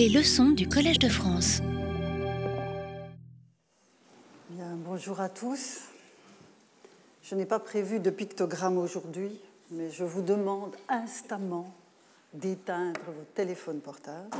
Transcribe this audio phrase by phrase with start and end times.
[0.00, 1.60] Les leçons du Collège de France.
[4.48, 5.80] Bien, bonjour à tous.
[7.22, 9.38] Je n'ai pas prévu de pictogramme aujourd'hui,
[9.70, 11.74] mais je vous demande instamment
[12.32, 14.30] d'éteindre vos téléphones portables.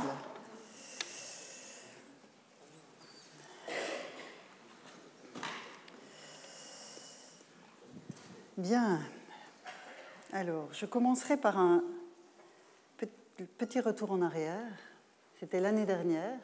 [8.57, 8.99] Bien.
[10.33, 11.83] Alors, je commencerai par un
[13.59, 14.65] petit retour en arrière.
[15.41, 16.37] C'était l'année dernière,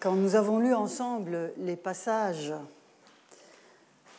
[0.00, 2.52] quand nous avons lu ensemble les passages,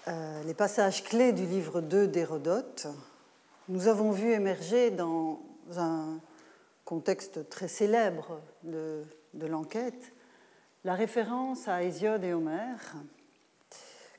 [0.07, 2.87] euh, les passages clés du livre 2 d'Hérodote.
[3.67, 5.39] Nous avons vu émerger dans
[5.77, 6.19] un
[6.85, 9.03] contexte très célèbre de,
[9.35, 10.11] de l'enquête
[10.83, 12.95] la référence à Hésiode et Homère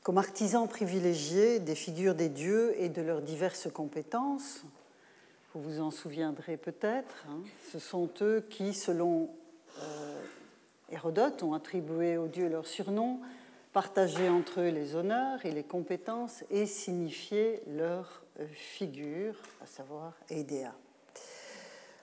[0.05, 4.62] comme artisans privilégiés des figures des dieux et de leurs diverses compétences,
[5.55, 9.31] vous vous en souviendrez peut-être, hein, ce sont eux qui, selon
[9.81, 10.23] euh,
[10.91, 13.20] Hérodote, ont attribué aux dieux leurs surnoms,
[13.73, 20.73] partagé entre eux les honneurs et les compétences et signifié leur figure, à savoir Eidea.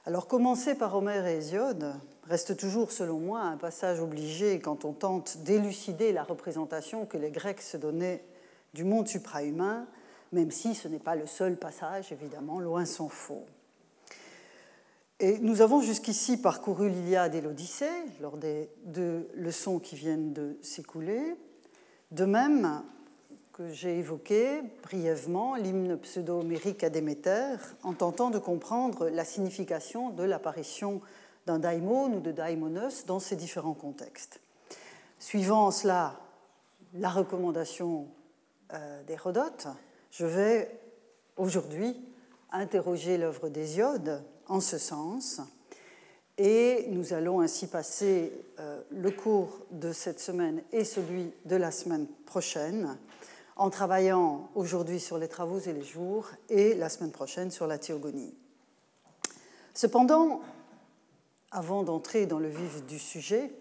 [0.05, 4.93] Alors commencer par Homère et Hésiode reste toujours, selon moi, un passage obligé quand on
[4.93, 8.23] tente d'élucider la représentation que les Grecs se donnaient
[8.73, 9.85] du monde suprahumain,
[10.31, 13.45] même si ce n'est pas le seul passage, évidemment, loin s'en faut.
[15.19, 17.89] Et nous avons jusqu'ici parcouru l'Iliade et l'Odyssée
[18.21, 21.35] lors des deux leçons qui viennent de s'écouler.
[22.11, 22.83] De même,
[23.57, 30.23] que j'ai évoqué brièvement l'hymne pseudo-homérique à Déméter en tentant de comprendre la signification de
[30.23, 31.01] l'apparition
[31.47, 34.39] d'un daimon ou de daimonos dans ces différents contextes.
[35.17, 36.19] Suivant cela
[36.93, 38.07] la recommandation
[38.73, 39.67] euh, d'Hérodote,
[40.11, 40.79] je vais
[41.35, 41.95] aujourd'hui
[42.51, 45.41] interroger l'œuvre d'Hésiode en ce sens
[46.37, 51.71] et nous allons ainsi passer euh, le cours de cette semaine et celui de la
[51.71, 52.97] semaine prochaine
[53.55, 57.79] en travaillant aujourd'hui sur les travaux et les jours et la semaine prochaine sur la
[57.79, 58.35] théogonie.
[59.73, 60.41] Cependant,
[61.51, 63.51] avant d'entrer dans le vif du sujet,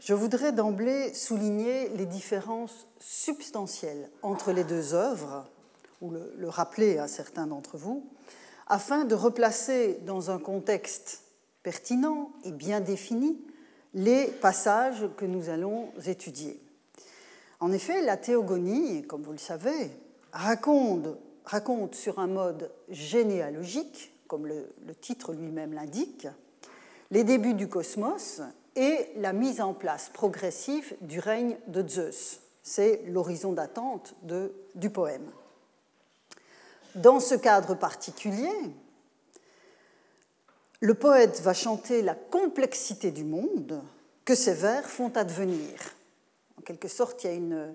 [0.00, 5.46] je voudrais d'emblée souligner les différences substantielles entre les deux œuvres,
[6.00, 8.08] ou le, le rappeler à certains d'entre vous,
[8.68, 11.22] afin de replacer dans un contexte
[11.62, 13.40] pertinent et bien défini
[13.94, 16.60] les passages que nous allons étudier.
[17.60, 19.90] En effet, la théogonie, comme vous le savez,
[20.32, 26.28] raconte, sur un mode généalogique, comme le titre lui-même l'indique,
[27.10, 28.42] les débuts du cosmos
[28.78, 32.40] et la mise en place progressive du règne de Zeus.
[32.62, 34.14] C'est l'horizon d'attente
[34.74, 35.30] du poème.
[36.94, 38.52] Dans ce cadre particulier,
[40.80, 43.82] le poète va chanter la complexité du monde
[44.24, 45.98] que ses vers font advenir
[46.58, 47.74] en quelque sorte, il y a une,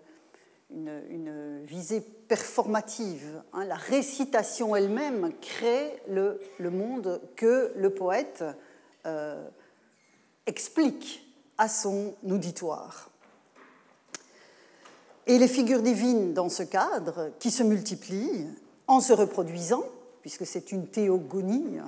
[0.71, 3.41] une, visée performative.
[3.53, 3.65] Hein.
[3.65, 8.43] La récitation elle-même crée le, le, monde que le poète
[9.05, 9.47] euh,
[10.45, 11.25] explique
[11.57, 13.09] à son auditoire.
[15.25, 18.47] Et les figures divines dans ce cadre, qui se multiplient
[18.87, 19.83] en se reproduisant,
[20.21, 21.79] puisque c'est une théogonie,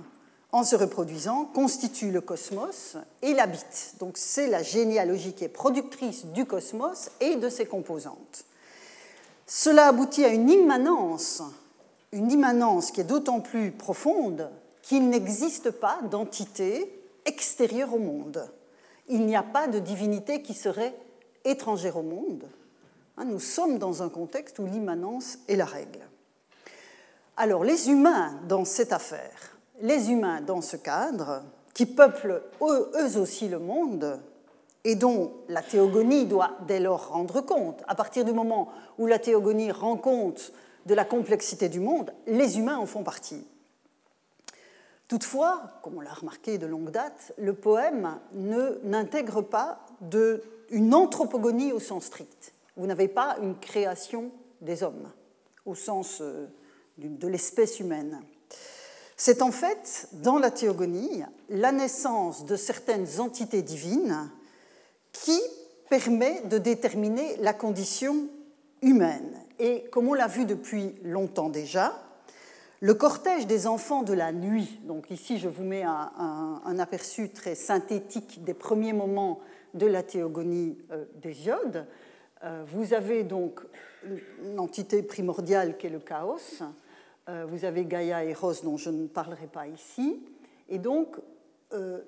[0.52, 3.96] en se reproduisant, constitue le cosmos et l'habite.
[4.00, 8.46] Donc c'est la généalogie qui est productrice du cosmos et de ses composantes.
[9.48, 11.44] Cela aboutit à une immanence,
[12.14, 14.50] une immanence qui est d'autant plus profonde
[14.82, 16.95] qu'il n'existe pas d'entité
[17.26, 18.50] extérieure au monde.
[19.08, 20.96] Il n'y a pas de divinité qui serait
[21.44, 22.46] étrangère au monde.
[23.18, 26.00] Hein, nous sommes dans un contexte où l'immanence est la règle.
[27.38, 31.44] Alors les humains dans cette affaire, les humains dans ce cadre,
[31.74, 34.20] qui peuplent eux aussi le monde,
[34.86, 37.82] et dont la théogonie doit dès lors rendre compte.
[37.88, 38.70] À partir du moment
[39.00, 40.54] où la théogonie rend compte
[40.86, 43.46] de la complexité du monde, les humains en font partie.
[45.08, 49.86] Toutefois, comme on l'a remarqué de longue date, le poème n'intègre pas
[50.70, 52.54] une anthropogonie au sens strict.
[52.76, 54.32] Vous n'avez pas une création
[54.62, 55.12] des hommes
[55.66, 56.48] au sens euh,
[56.98, 58.22] de l'espèce humaine.
[59.18, 64.30] C'est en fait, dans la théogonie, la naissance de certaines entités divines
[65.14, 65.40] qui
[65.90, 68.28] permet de déterminer la condition
[68.82, 69.40] humaine.
[69.60, 72.02] Et comme on l'a vu depuis longtemps déjà,
[72.86, 77.56] le cortège des enfants de la nuit, donc ici je vous mets un, aperçu très
[77.56, 79.40] synthétique des premiers moments
[79.74, 81.88] de la théogonie euh, d'Hésiode,
[82.44, 83.60] euh, vous avez donc
[84.44, 86.62] une entité primordiale qui est le chaos,
[87.28, 90.22] euh, vous avez Gaïa et Rose dont je ne parlerai pas ici.
[90.70, 91.18] Et donc,
[91.74, 92.02] euh,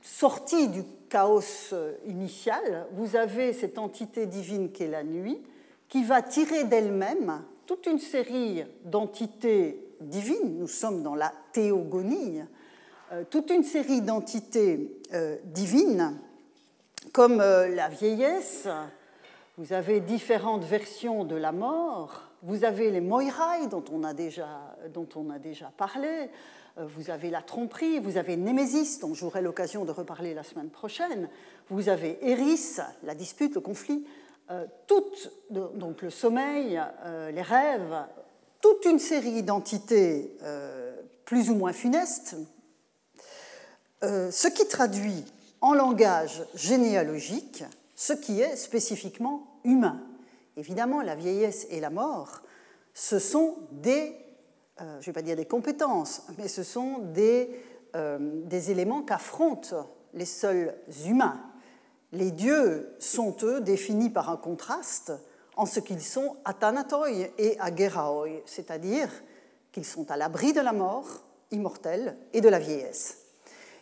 [0.00, 1.74] sortie du chaos
[2.06, 5.42] initial, vous avez cette entité divine qui est la nuit,
[5.90, 12.42] qui va tirer d'elle-même toute une série d'entités divines, nous sommes dans la théogonie,
[13.12, 16.16] euh, toute une série d'entités euh, divines,
[17.12, 18.68] comme euh, la vieillesse,
[19.58, 24.76] vous avez différentes versions de la mort, vous avez les moirai dont on a déjà,
[24.92, 26.30] dont on a déjà parlé,
[26.78, 31.28] vous avez la tromperie, vous avez Némésis, dont j'aurai l'occasion de reparler la semaine prochaine,
[31.68, 34.06] vous avez Eris, la dispute, le conflit,
[34.86, 35.04] tout,
[35.50, 36.80] donc le sommeil,
[37.32, 38.04] les rêves,
[38.60, 40.36] toute une série d'entités
[41.24, 42.36] plus ou moins funestes,
[44.04, 45.24] euh, ce qui traduit
[45.60, 47.64] en langage généalogique
[47.94, 50.00] ce qui est spécifiquement humain.
[50.56, 52.42] Évidemment, la vieillesse et la mort,
[52.94, 54.16] ce sont des,
[54.80, 59.88] euh, je ne vais pas dire des compétences, mais ce sont euh, des éléments qu'affrontent
[60.14, 60.74] les seuls
[61.06, 61.40] humains.
[62.12, 65.12] Les dieux sont, eux, définis par un contraste
[65.56, 69.08] en ce qu'ils sont athanatoi et ageraoi, c'est-à-dire
[69.72, 73.18] qu'ils sont à l'abri de la mort immortelle et de la vieillesse.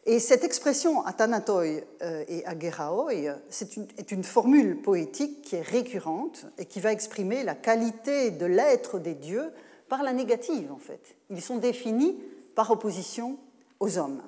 [0.06, 1.64] Et cette expression athanatoi
[2.02, 7.54] euh, et une, est une formule poétique qui est récurrente et qui va exprimer la
[7.54, 9.52] qualité de l'être des dieux
[9.88, 11.16] par la négative, en fait.
[11.28, 12.16] Ils sont définis
[12.54, 13.36] par opposition
[13.78, 14.22] aux hommes.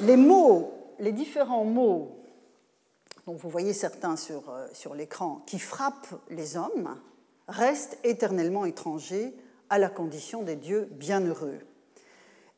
[0.00, 2.19] Les mots, les différents mots,
[3.30, 7.00] dont vous voyez certains sur, euh, sur l'écran, qui frappent les hommes,
[7.46, 9.32] restent éternellement étrangers
[9.68, 11.60] à la condition des dieux bienheureux.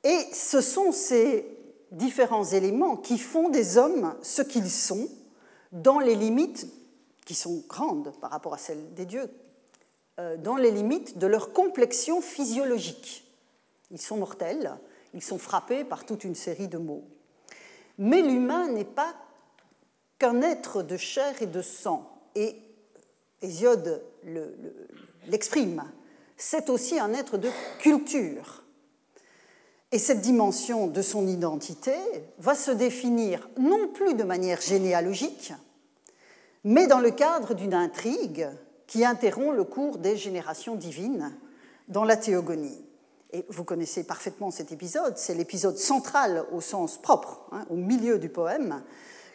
[0.02, 1.46] Et ce sont ces
[1.90, 5.08] différents éléments qui font des hommes ce qu'ils sont
[5.72, 6.66] dans les limites
[7.26, 9.28] qui sont grandes par rapport à celles des dieux,
[10.20, 13.30] euh, dans les limites de leur complexion physiologique.
[13.90, 14.74] Ils sont mortels,
[15.12, 17.04] ils sont frappés par toute une série de maux.
[17.98, 19.14] Mais l'humain n'est pas
[20.22, 22.54] qu'un être de chair et de sang, et
[23.42, 24.04] Hésiode
[25.26, 25.82] l'exprime.
[26.36, 28.62] C'est aussi un être de culture
[29.90, 31.96] et cette dimension de son identité
[32.38, 35.52] va se définir non plus de manière généalogique,
[36.62, 38.48] mais dans le cadre d'une intrigue
[38.86, 41.36] qui interrompt le cours des générations divines
[41.88, 42.84] dans la théogonie.
[43.32, 48.20] Et vous connaissez parfaitement cet épisode, c'est l'épisode central au sens propre, hein, au milieu
[48.20, 48.82] du poème,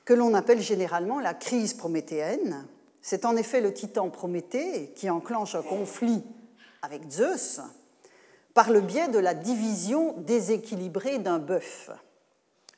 [0.07, 2.65] que l'on appelle généralement la crise prométhéenne.
[3.01, 6.23] C'est en effet le titan Prométhée qui enclenche un conflit
[6.81, 7.59] avec Zeus,
[8.53, 11.89] par le biais de la division déséquilibrée d'un bœuf.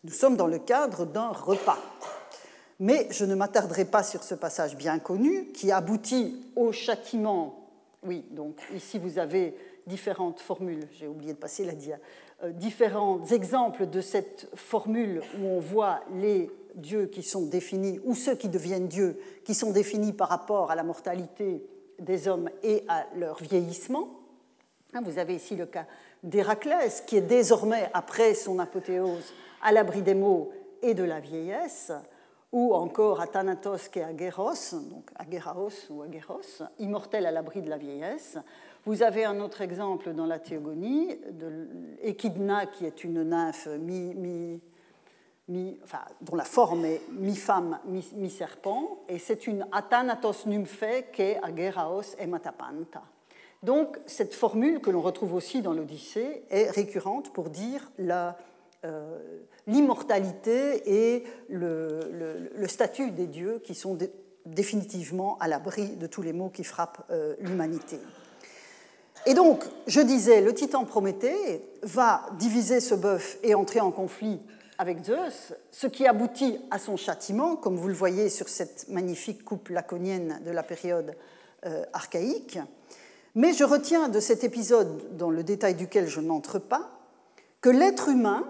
[0.04, 1.78] Nous sommes dans le cadre d'un repas.
[2.80, 7.70] Mais je ne m'attarderai pas sur ce passage bien connu qui aboutit au châtiment.
[8.02, 9.56] Oui, donc ici vous avez
[9.86, 12.00] différentes formules, j'ai oublié de passer la dia,
[12.54, 18.36] différents exemples de cette formule où on voit les dieux qui sont définis, ou ceux
[18.36, 21.64] qui deviennent dieux, qui sont définis par rapport à la mortalité
[22.00, 24.08] des hommes et à leur vieillissement.
[24.94, 25.86] Hein, vous avez ici le cas
[26.24, 30.52] d'Héraclès, qui est désormais, après son apothéose, à l'abri des maux
[30.82, 31.92] et de la vieillesse,
[32.52, 37.78] ou encore Athanatos qui est Agéros, donc Agéraos ou Agéros, immortel à l'abri de la
[37.78, 38.38] vieillesse.
[38.86, 41.68] Vous avez un autre exemple dans la Théogonie, de
[42.02, 43.68] Échidna, qui est une nymphe
[46.22, 52.28] dont la forme est mi-femme, mi-serpent, et c'est une Athanatos nymphée qui est Agéraos et
[52.28, 53.02] Matapanta.
[53.64, 57.92] Donc cette formule que l'on retrouve aussi dans l'Odyssée est récurrente pour dire
[58.86, 59.20] euh,
[59.68, 63.98] l'immortalité et le, statut des dieux qui sont
[64.46, 68.00] définitivement à l'abri de tous les maux qui frappent euh, l'humanité.
[69.26, 74.40] Et donc, je disais, le titan Prométhée va diviser ce bœuf et entrer en conflit
[74.78, 79.44] avec Zeus, ce qui aboutit à son châtiment, comme vous le voyez sur cette magnifique
[79.44, 81.16] coupe laconienne de la période
[81.66, 82.60] euh, archaïque.
[83.36, 86.90] Mais je retiens de cet épisode, dans le détail duquel je n'entre pas,
[87.60, 88.46] que l'être humain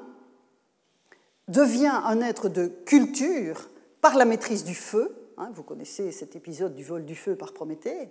[1.47, 3.69] devient un être de culture
[4.01, 7.53] par la maîtrise du feu, hein, vous connaissez cet épisode du vol du feu par
[7.53, 8.09] Prométhée,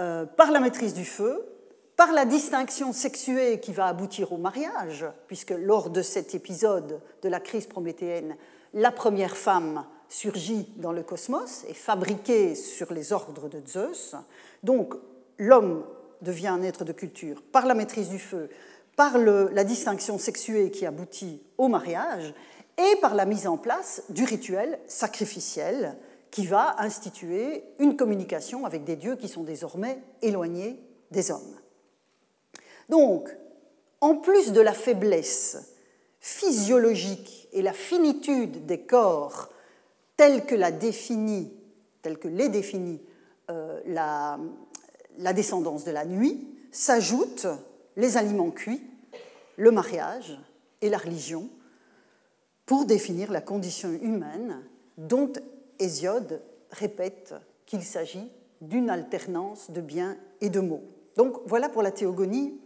[0.00, 1.46] euh, par la maîtrise du feu,
[1.96, 7.28] par la distinction sexuée qui va aboutir au mariage, puisque lors de cet épisode de
[7.28, 8.36] la crise prométhéenne,
[8.72, 14.16] la première femme surgit dans le cosmos et fabriquée sur les ordres de Zeus.
[14.62, 14.94] Donc
[15.38, 15.84] l'homme
[16.22, 18.48] devient un être de culture par la maîtrise du feu,
[18.96, 22.34] par la distinction sexuée qui aboutit au mariage
[22.76, 25.96] et par la mise en place du rituel sacrificiel
[26.30, 30.80] qui va instituer une communication avec des dieux qui sont désormais éloignés
[31.12, 31.63] des hommes.
[32.88, 33.28] Donc,
[34.00, 35.74] en plus de la faiblesse
[36.20, 39.50] physiologique et la finitude des corps
[40.16, 41.52] telle que la définit,
[42.02, 43.00] que les définit
[43.50, 44.38] euh, la,
[45.32, 47.46] descendance de la nuit, s'ajoutent
[47.96, 48.82] les aliments cuits,
[49.56, 50.38] le mariage
[50.80, 51.48] et la religion
[52.66, 54.62] pour définir la condition humaine
[54.96, 55.32] dont
[55.78, 57.34] Hésiode répète
[57.66, 60.84] qu'il s'agit d'une alternance de biens et de mots.
[61.16, 62.60] Donc voilà pour la théogonie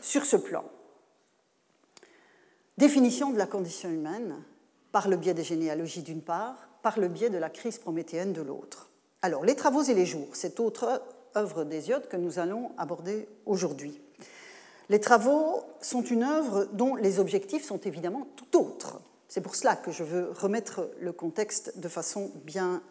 [0.00, 0.64] sur ce plan.
[2.78, 4.42] Définition de la condition humaine
[4.92, 8.42] par le biais des généalogies d'une part, par le biais de la crise prométhéenne de
[8.42, 8.90] l'autre.
[9.22, 11.02] Alors, les travaux et les jours, cette autre
[11.36, 14.00] œuvre d'Hésiode que nous allons aborder aujourd'hui.
[14.88, 19.00] Les travaux sont une œuvre dont les objectifs sont évidemment tout autres.
[19.28, 22.82] C'est pour cela que je veux remettre le contexte de façon bien,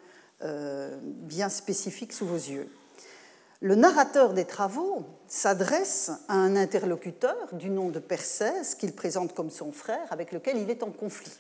[0.42, 2.70] euh, bien spécifique sous vos yeux.
[3.62, 9.50] Le narrateur des travaux s'adresse à un interlocuteur du nom de Persès qu'il présente comme
[9.50, 11.32] son frère avec lequel il est en conflit.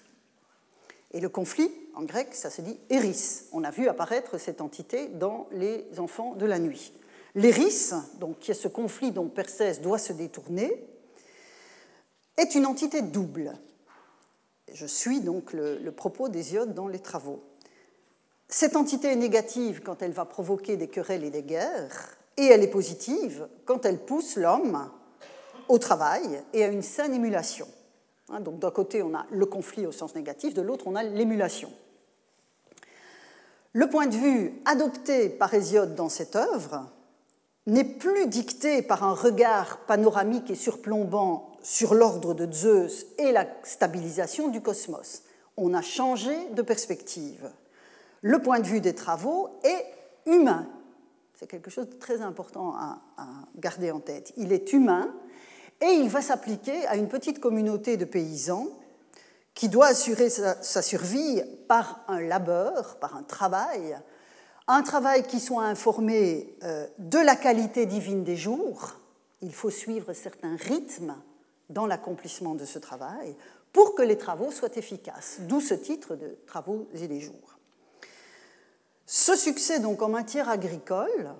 [1.11, 3.43] Et le conflit, en grec, ça se dit Eris.
[3.51, 6.93] On a vu apparaître cette entité dans les enfants de la nuit.
[7.35, 10.87] L'Eris, donc qui est ce conflit dont Persès doit se détourner,
[12.37, 13.53] est une entité double.
[14.73, 17.43] Je suis donc le, le propos d'Hésiode dans les travaux.
[18.47, 22.63] Cette entité est négative quand elle va provoquer des querelles et des guerres, et elle
[22.63, 24.89] est positive quand elle pousse l'homme
[25.67, 27.67] au travail et à une saine émulation.
[28.29, 31.03] Hein, donc d'un côté, on a le conflit au sens négatif, de l'autre, on a
[31.03, 31.71] l'émulation.
[33.73, 36.89] Le point de vue adopté par Hésiode dans cette œuvre
[37.67, 43.47] n'est plus dicté par un regard panoramique et surplombant sur l'ordre de Zeus et la
[43.63, 45.23] stabilisation du cosmos.
[45.57, 47.49] On a changé de perspective
[48.25, 49.85] le point de vue des travaux est
[50.25, 50.67] humain.
[51.35, 52.97] C'est quelque chose de très important à,
[53.55, 54.33] garder en tête.
[54.35, 55.13] Il est humain
[55.79, 58.67] et il va s'appliquer à une petite communauté de paysans
[59.53, 63.95] qui doit assurer sa, survie par un labeur, par un travail,
[64.67, 68.95] un travail qui soit informé euh, de la qualité divine des jours.
[69.43, 71.15] Il faut suivre certains rythmes
[71.69, 73.35] dans l'accomplissement de ce travail
[73.71, 77.54] pour que les travaux soient efficaces, d'où ce titre de Travaux et les jours.
[79.05, 81.35] Ce succès donc en matière agricole,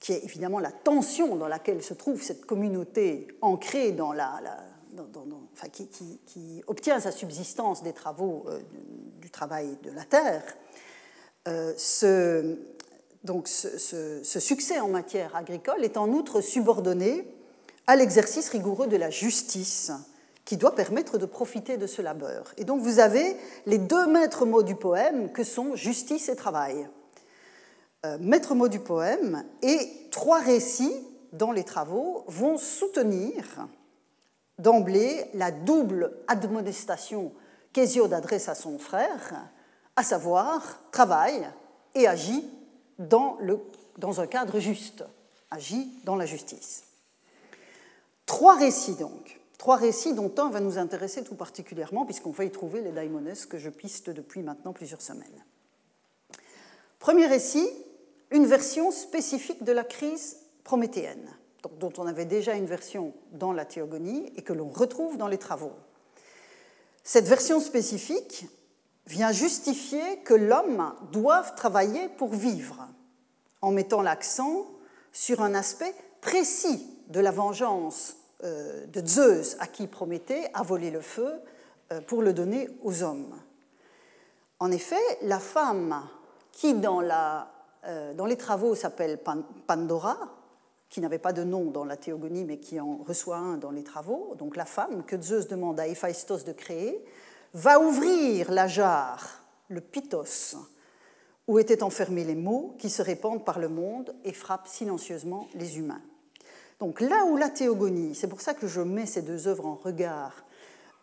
[0.00, 4.40] qui est évidemment la tension dans laquelle se trouve cette communauté ancrée dans la,
[6.26, 8.60] qui, obtient sa subsistance des travaux euh,
[9.20, 10.42] du travail de la terre,
[11.48, 12.56] euh, ce,
[14.24, 17.26] succès en matière agricole est en outre subordonné
[17.86, 19.90] à l'exercice rigoureux de la justice
[20.44, 22.52] qui doit permettre de profiter de ce labeur.
[22.58, 23.36] Et donc vous avez
[23.66, 26.88] les deux maîtres mots du poème que sont justice et travail.
[28.04, 30.94] Euh, maîtres mots du poème et trois récits
[31.32, 33.66] dans les travaux vont soutenir
[34.58, 37.32] d'emblée la double admonestation
[37.72, 39.48] qu'Hésiode adresse à son frère,
[39.96, 41.48] à savoir travaille
[41.94, 42.44] et agit
[42.98, 43.58] dans, le,
[43.98, 45.04] dans un cadre juste,
[45.50, 46.84] agit dans la justice.
[48.26, 52.50] Trois récits donc Trois récits dont un va nous intéresser tout particulièrement, puisqu'on va y
[52.50, 55.42] trouver les daimones que je piste depuis maintenant plusieurs semaines.
[56.98, 57.66] Premier récit,
[58.30, 61.34] une version spécifique de la crise prométhéenne,
[61.80, 65.38] dont on avait déjà une version dans la théogonie et que l'on retrouve dans les
[65.38, 65.72] travaux.
[67.02, 68.44] Cette version spécifique
[69.06, 72.86] vient justifier que l'homme doive travailler pour vivre,
[73.62, 74.66] en mettant l'accent
[75.12, 81.00] sur un aspect précis de la vengeance de Zeus à qui Prométhée a volé le
[81.00, 81.40] feu
[81.92, 83.34] euh, pour le donner aux hommes.
[84.58, 86.08] En effet, la femme
[86.50, 89.18] qui, dans, euh, les travaux, s'appelle
[89.66, 90.18] Pandora,
[90.88, 93.84] qui n'avait pas de nom dans la théogonie, mais qui en reçoit un dans les
[93.84, 97.04] travaux, donc la femme que Zeus demande à Héphaïstos de créer,
[97.52, 100.56] va ouvrir la jarre, le pitos,
[101.46, 105.78] où étaient enfermés les mots qui se répandent par le monde et frappent silencieusement les
[105.78, 106.02] humains.
[106.80, 109.74] Donc là où la théogonie, c'est pour ça que je mets ces deux œuvres en
[109.74, 110.44] regard,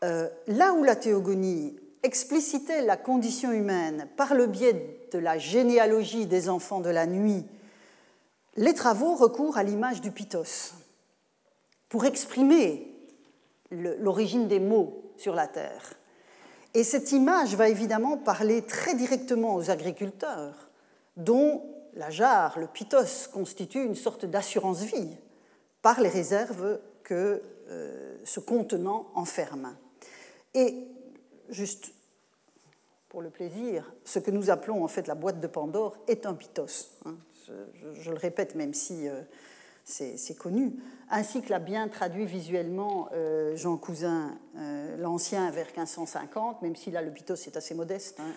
[0.03, 6.25] euh, là où la théogonie explicitait la condition humaine par le biais de la généalogie
[6.25, 7.45] des enfants de la nuit,
[8.57, 10.73] les travaux recourent à l'image du pitos
[11.89, 12.87] pour exprimer
[13.71, 15.93] l'origine des mots sur la terre.
[16.73, 20.69] Et cette image va évidemment parler très directement aux agriculteurs,
[21.17, 21.63] dont
[21.93, 25.17] la jarre, le pitos, constitue une sorte d'assurance vie
[25.81, 29.75] par les réserves que euh, ce contenant enferme.
[30.53, 30.87] Et
[31.49, 31.93] juste
[33.09, 36.33] pour le plaisir, ce que nous appelons en fait la boîte de Pandore est un
[36.33, 36.89] pitos.
[37.05, 37.15] Hein.
[37.93, 39.21] Je, le répète, même si euh,
[39.83, 40.75] c'est connu,
[41.09, 44.37] ainsi que l'a bien traduit visuellement euh, Jean Cousin,
[44.99, 48.19] l'Ancien, vers 1550, même si là le pitos est assez modeste.
[48.19, 48.33] Hein,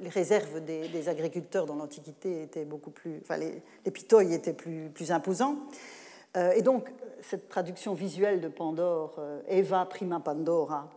[0.00, 3.18] les réserves des, agriculteurs dans l'Antiquité étaient beaucoup plus.
[3.22, 5.56] Enfin, les, les étaient plus imposants.
[6.36, 10.90] Euh, et donc, cette traduction visuelle de Pandore, Eva prima Pandora,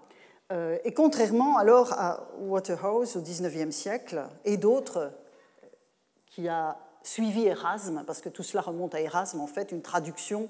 [0.84, 5.12] et contrairement alors à Waterhouse au XIXe siècle et d'autres,
[6.26, 10.50] qui a suivi Erasme, parce que tout cela remonte à Erasme, en fait, une traduction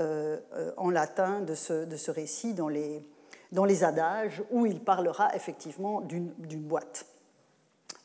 [0.00, 6.62] euh, euh, en latin de ce, récit dans les, adages, où il parlera effectivement d'une
[6.62, 7.06] boîte.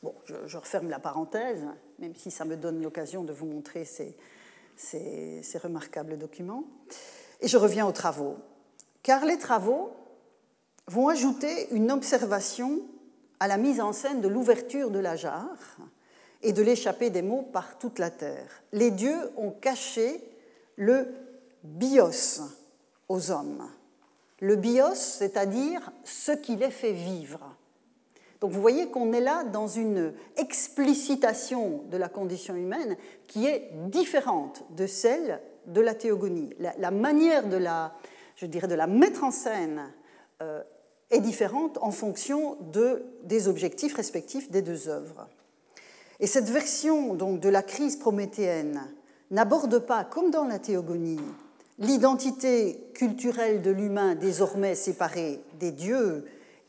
[0.03, 1.65] Bon, je, referme la parenthèse,
[1.99, 4.15] même si ça me donne l'occasion de vous montrer ces,
[4.75, 6.63] ces, remarquables documents.
[7.41, 8.37] Et je reviens aux travaux.
[9.03, 9.91] Car les travaux
[10.87, 12.81] vont ajouter une observation
[13.39, 15.77] à la mise en scène de l'ouverture de la jarre,
[16.45, 18.61] et de l'échapper des mots par toute la terre.
[18.71, 20.23] Les dieux ont caché
[20.75, 21.07] le
[21.63, 22.41] bios
[23.09, 23.67] aux hommes.
[24.39, 27.54] Le bios, c'est-à-dire ce qui les fait vivre.
[28.45, 33.71] Donc vous voyez qu'on est là dans une explicitation de la condition humaine qui est
[33.87, 36.51] différente de celle de la théogonie.
[36.77, 37.95] La, manière de la,
[38.35, 39.91] je dirais, de la mettre en scène
[40.43, 40.61] euh,
[41.09, 45.27] est différente en fonction de, des objectifs respectifs des deux œuvres.
[46.19, 48.93] Et cette version donc, de la crise prométhéenne
[49.31, 51.19] n'aborde pas, comme dans la théogonie,
[51.79, 56.25] l'identité culturelle de l'humain désormais séparée des dieux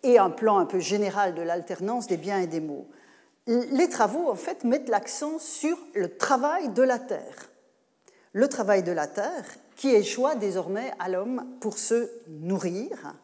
[0.07, 2.87] et un plan un peu général de l'alternance des biens et des maux.
[3.47, 7.51] Les travaux, en fait, mettent l'accent sur le travail de la terre.
[8.33, 9.45] Le travail de la terre
[9.77, 13.15] qui échoit désormais à l'homme pour se nourrir,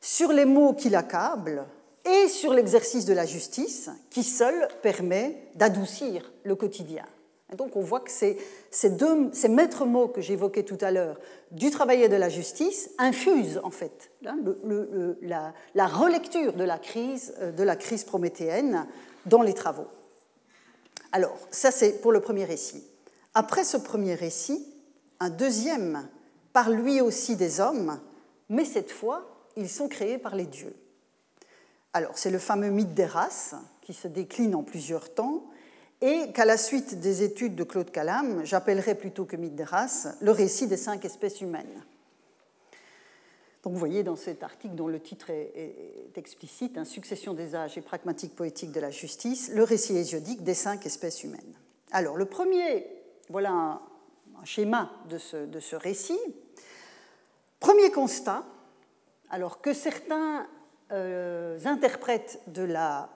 [0.00, 1.64] sur les maux qui l'accablent,
[2.04, 7.04] et sur l'exercice de la justice qui seul permet d'adoucir le quotidien.
[7.52, 8.36] Et donc on voit que ces,
[8.70, 11.18] ces, deux, ces maîtres mots que j'évoquais tout à l'heure,
[11.54, 14.36] du travail et de la justice, infusent en fait hein,
[15.22, 18.86] la, la, relecture de la, crise, euh, de la crise prométhéenne
[19.24, 19.86] dans les travaux.
[21.12, 22.84] Alors, ça c'est pour le premier récit.
[23.34, 24.66] Après ce premier récit,
[25.20, 26.08] un deuxième
[26.52, 28.00] parle lui aussi des hommes,
[28.48, 30.74] mais cette fois, ils sont créés par les dieux.
[31.92, 35.44] Alors, c'est le fameux mythe des races qui se décline en plusieurs temps
[36.00, 40.08] et qu'à la suite des études de Claude Calam, j'appellerai plutôt que mythe des races
[40.20, 41.82] le récit des cinq espèces humaines.
[43.64, 47.78] Donc vous voyez dans cet article dont le titre est, explicite, hein, Succession des âges
[47.78, 51.54] et pragmatique poétique de la justice, le récit hésiodique des cinq espèces humaines.
[51.90, 52.86] Alors le premier,
[53.30, 53.80] voilà un,
[54.44, 56.18] schéma de ce, récit.
[57.58, 58.44] Premier constat,
[59.30, 60.46] alors que certains
[60.92, 63.08] euh, interprètes de l'œuvre,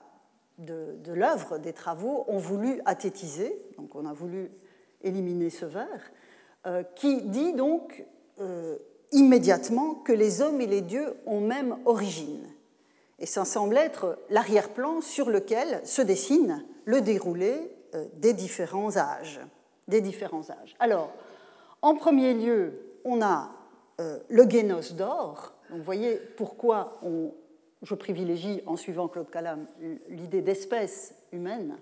[0.59, 4.51] de, des travaux, ont voulu athétiser, donc on a voulu
[5.01, 6.11] éliminer ce vers,
[6.67, 8.05] euh, qui dit donc
[8.39, 8.77] euh,
[9.11, 12.45] immédiatement que les hommes et les dieux ont même origine.
[13.19, 17.75] Et ça semble être l'arrière-plan sur lequel se dessine le déroulé
[18.13, 19.41] des différents âges.
[19.89, 20.75] Des différents âges.
[20.79, 21.11] Alors,
[21.81, 23.51] en premier lieu, on a
[23.97, 25.53] le génos d'or.
[25.69, 27.33] Vous voyez pourquoi on,
[27.81, 29.65] je privilégie, en suivant Claude Calam,
[30.09, 31.77] l'idée d'espèce humaine.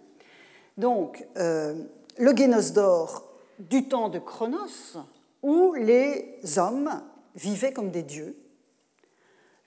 [0.78, 1.76] Donc, euh,
[2.18, 4.98] le génos d'or du temps de Chronos,
[5.42, 7.02] où les hommes
[7.36, 8.38] vivaient comme des dieux,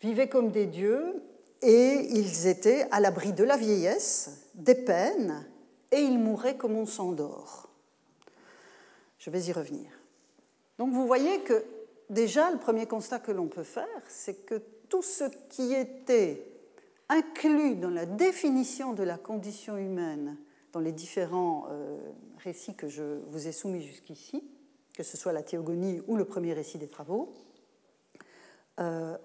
[0.01, 1.23] vivaient comme des dieux,
[1.63, 5.47] et ils étaient à l'abri de la vieillesse, des peines,
[5.91, 7.69] et ils mouraient comme on s'endort.
[9.19, 9.91] Je vais y revenir.
[10.79, 11.63] Donc vous voyez que
[12.09, 16.47] déjà, le premier constat que l'on peut faire, c'est que tout ce qui était
[17.09, 20.37] inclus dans la définition de la condition humaine
[20.73, 21.99] dans les différents euh,
[22.39, 24.45] récits que je vous ai soumis jusqu'ici,
[24.95, 27.33] que ce soit la théogonie ou le premier récit des travaux,
[28.79, 29.17] euh,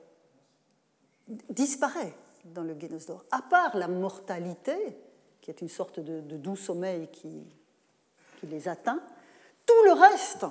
[1.50, 2.14] disparaît
[2.46, 4.98] dans le Génos d'or, à part la mortalité,
[5.42, 7.44] qui est une sorte de, doux sommeil qui,
[8.44, 9.02] les atteint,
[9.66, 10.46] tout le reste,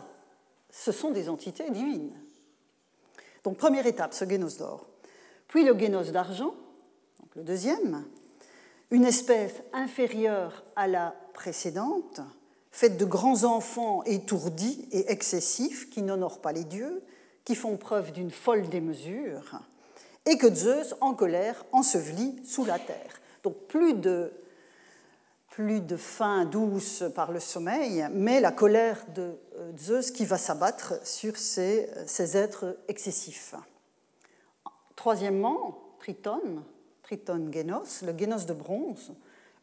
[0.70, 2.12] ce sont des entités divines.
[3.44, 4.88] Donc première étape, ce Génos d'or.
[5.48, 6.54] Puis le génos d'argent,
[7.36, 8.04] le deuxième,
[8.90, 12.20] une espèce inférieure à la précédente,
[12.70, 17.02] faite de grands enfants étourdis et excessifs qui n'honorent pas les dieux,
[17.44, 19.60] qui font preuve d'une folle démesure,
[20.26, 23.20] et que Zeus, en colère, ensevelit sous la terre.
[23.42, 24.32] Donc plus de,
[25.50, 30.38] plus de faim douce par le sommeil, mais la colère de euh, Zeus qui va
[30.38, 33.54] s'abattre sur ces, ces êtres excessifs.
[34.96, 36.62] Troisièmement, Triton,
[37.02, 39.12] Triton génos, le génos de bronze,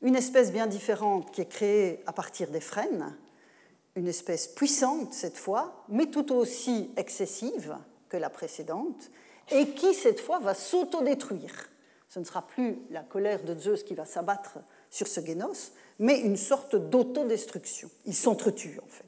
[0.01, 3.15] une espèce bien différente qui est créée à partir des frênes
[3.95, 7.75] une espèce puissante cette fois, mais tout aussi excessive
[8.09, 9.11] que la précédente,
[9.51, 11.69] et qui cette fois va s'autodétruire.
[12.07, 16.19] Ce ne sera plus la colère de Zeus qui va s'abattre sur ce génos, mais
[16.19, 17.89] une sorte d'autodestruction.
[18.05, 19.05] Il s'entretue en fait.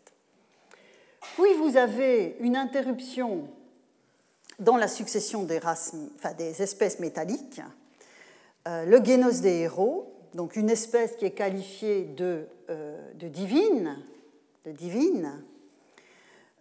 [1.35, 3.49] Puis vous avez une interruption
[4.63, 5.93] dans la succession des, races,
[6.37, 7.61] des espèces métalliques,
[8.67, 13.97] euh, le génos des héros, donc une espèce qui est qualifiée de, euh, divine,
[14.65, 15.43] de divine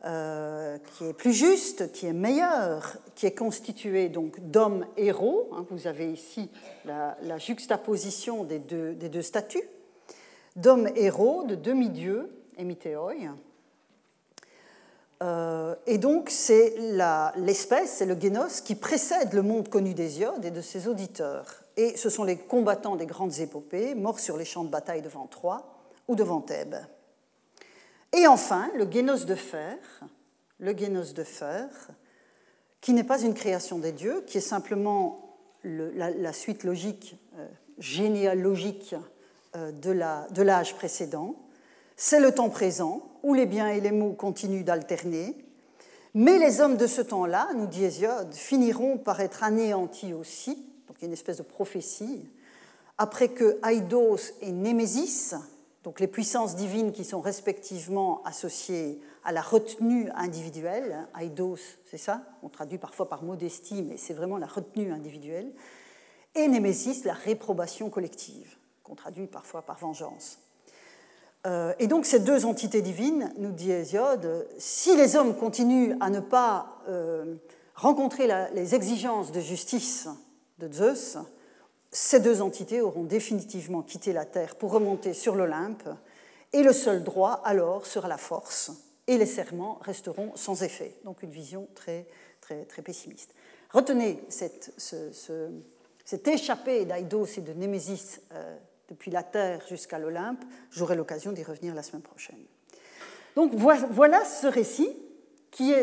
[0.05, 5.49] euh, qui est plus juste, qui est meilleure, qui est constituée d'hommes héros.
[5.53, 6.51] Hein, vous avez ici
[6.85, 9.69] la, juxtaposition des deux, statuts
[10.57, 13.15] d'hommes héros, de demi-dieux, hémitéoi.
[15.23, 16.75] Euh, et donc, c'est
[17.37, 21.47] l'espèce, c'est le génos qui précède le monde connu des Iodes et de ses auditeurs.
[21.77, 25.27] Et ce sont les combattants des grandes épopées, morts sur les champs de bataille devant
[25.27, 26.77] Troie ou devant Thèbes.
[28.13, 29.79] Et enfin, le génos de fer,
[30.61, 31.69] de fer,
[32.81, 37.47] qui n'est pas une création des dieux, qui est simplement la, suite logique, euh,
[37.79, 38.95] généalogique
[39.55, 41.37] euh, de l'âge précédent.
[41.97, 45.37] C'est le temps présent, où les biens et les maux continuent d'alterner.
[46.15, 51.01] Mais les hommes de ce temps-là, nous dit Hésiode, finiront par être anéantis aussi, donc
[51.03, 52.29] une espèce de prophétie,
[52.99, 55.35] après que Aïdos et Némésis,
[55.85, 61.59] donc les puissances divines qui sont respectivement associées à la retenue individuelle, aidos,
[61.91, 65.53] c'est ça, on traduit parfois par modestie, mais c'est vraiment la retenue individuelle,
[66.35, 70.39] et némésis, la réprobation collective, qu'on traduit parfois par vengeance.
[71.47, 76.09] Euh, et donc ces deux entités divines, nous dit Hésiode, si les hommes continuent à
[76.09, 77.35] ne pas euh,
[77.75, 80.09] rencontrer les exigences de justice
[80.59, 81.19] de Zeus,
[81.91, 85.89] ces deux entités auront définitivement quitté la Terre pour remonter sur l'Olympe,
[86.53, 88.71] et le seul droit alors sera la force,
[89.07, 90.97] et les serments resteront sans effet.
[91.05, 92.07] Donc une vision très,
[92.41, 93.35] très, très pessimiste.
[93.71, 95.51] Retenez cette, ce,
[96.27, 98.57] échappée d'Aïdos et de Némésis euh,
[98.93, 100.45] depuis la Terre jusqu'à l'Olympe.
[100.71, 102.39] J'aurai l'occasion d'y revenir la semaine prochaine.
[103.35, 104.95] Donc voilà ce récit
[105.51, 105.75] qui,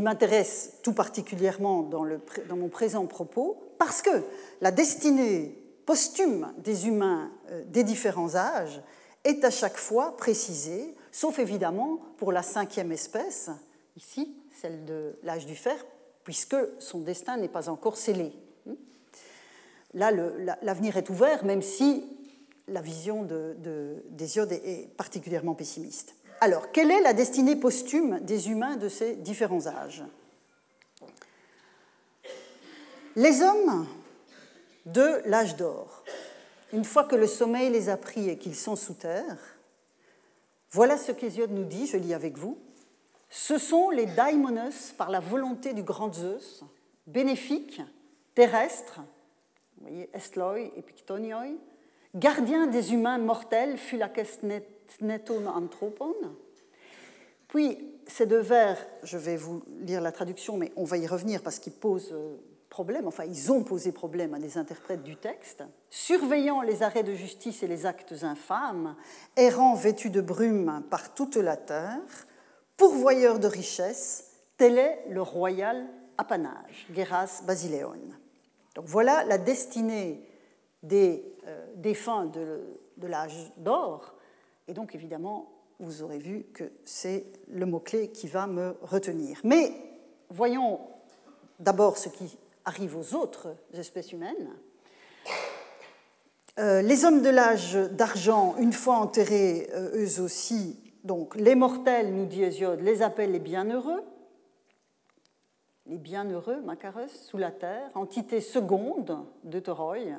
[0.00, 4.22] m'intéresse tout particulièrement dans mon présent propos, parce que
[4.60, 5.54] la destinée
[5.86, 8.82] posthume des humains euh, des différents âges
[9.24, 13.50] est à chaque fois précisée, sauf évidemment pour la cinquième espèce,
[13.96, 15.76] ici, celle de l'âge du fer,
[16.24, 18.32] puisque son destin n'est pas encore scellé.
[19.94, 20.10] Là,
[20.62, 22.04] l'avenir est ouvert, même si
[22.68, 23.26] la vision
[24.10, 26.14] d'Hésiode est particulièrement pessimiste.
[26.40, 30.04] Alors, quelle est la destinée posthume des humains de ces différents âges?
[33.16, 33.86] Les hommes
[34.86, 36.04] de l'âge d'or,
[36.72, 39.38] une fois que le sommeil les a pris et qu'ils sont sous terre,
[40.70, 42.58] voilà ce qu'Hésiode nous dit, je lis avec vous.
[43.30, 46.62] Ce sont les daimonos par la volonté du grand Zeus,
[47.06, 47.82] bénéfiques,
[48.34, 49.00] terrestres,
[49.78, 50.84] vous voyez, estloi et
[52.14, 54.42] gardiens des humains mortels, phylakes
[55.00, 56.14] neton anthropon.
[57.48, 61.42] Puis, ces deux vers, je vais vous lire la traduction, mais on va y revenir
[61.42, 62.36] parce qu'ils posent euh,
[62.68, 67.14] problème, enfin ils ont posé problème à des interprètes du texte, surveillant les arrêts de
[67.14, 68.96] justice et les actes infâmes,
[69.36, 72.26] errant vêtus de brume par toute la terre,
[72.76, 75.86] pourvoyeurs de richesses, tel est le royal
[76.18, 77.98] apanage, Geras Basileon.
[78.74, 80.27] Donc voilà la destinée
[80.82, 81.66] des euh,
[82.96, 84.14] de, l'âge d'or,
[84.66, 89.40] et donc évidemment vous aurez vu que c'est le mot-clé qui va me retenir.
[89.44, 89.72] Mais
[90.28, 90.80] voyons
[91.60, 94.50] d'abord ce qui arrive aux autres espèces humaines.
[96.58, 102.12] Euh, les hommes de l'âge d'argent, une fois enterrés euh, eux aussi, donc les mortels,
[102.12, 104.02] nous dit Hésiode, les appellent les bienheureux,
[105.86, 110.16] les bienheureux, Macaros, sous la terre, entité seconde de Toroï,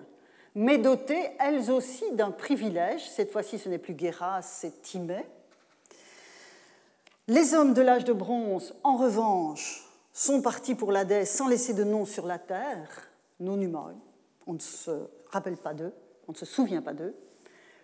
[0.56, 5.26] mais dotées elles aussi d'un privilège, cette fois-ci ce n'est plus Guéras, c'est Timée.
[7.28, 11.84] Les hommes de l'âge de bronze, en revanche, sont partis pour l'Hadès sans laisser de
[11.84, 13.10] nom sur la terre,
[13.40, 13.96] non humains,
[14.48, 14.92] on ne se
[15.30, 15.94] rappelle pas d'eux,
[16.28, 17.16] on ne se souvient pas d'eux,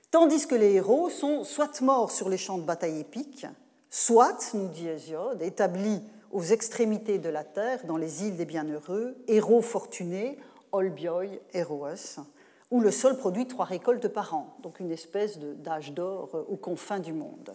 [0.10, 3.45] tandis que les héros sont soit morts sur les champs de bataille épiques,
[3.89, 6.01] soit, nous dit Hésiode, établis
[6.32, 10.38] aux extrémités de la terre, dans les îles des bienheureux, héros fortunés,
[10.71, 12.19] Olbioi, Héroes,
[12.76, 17.00] où le sol produit trois récoltes par an, donc une espèce d'âge d'or aux confins
[17.00, 17.54] du monde.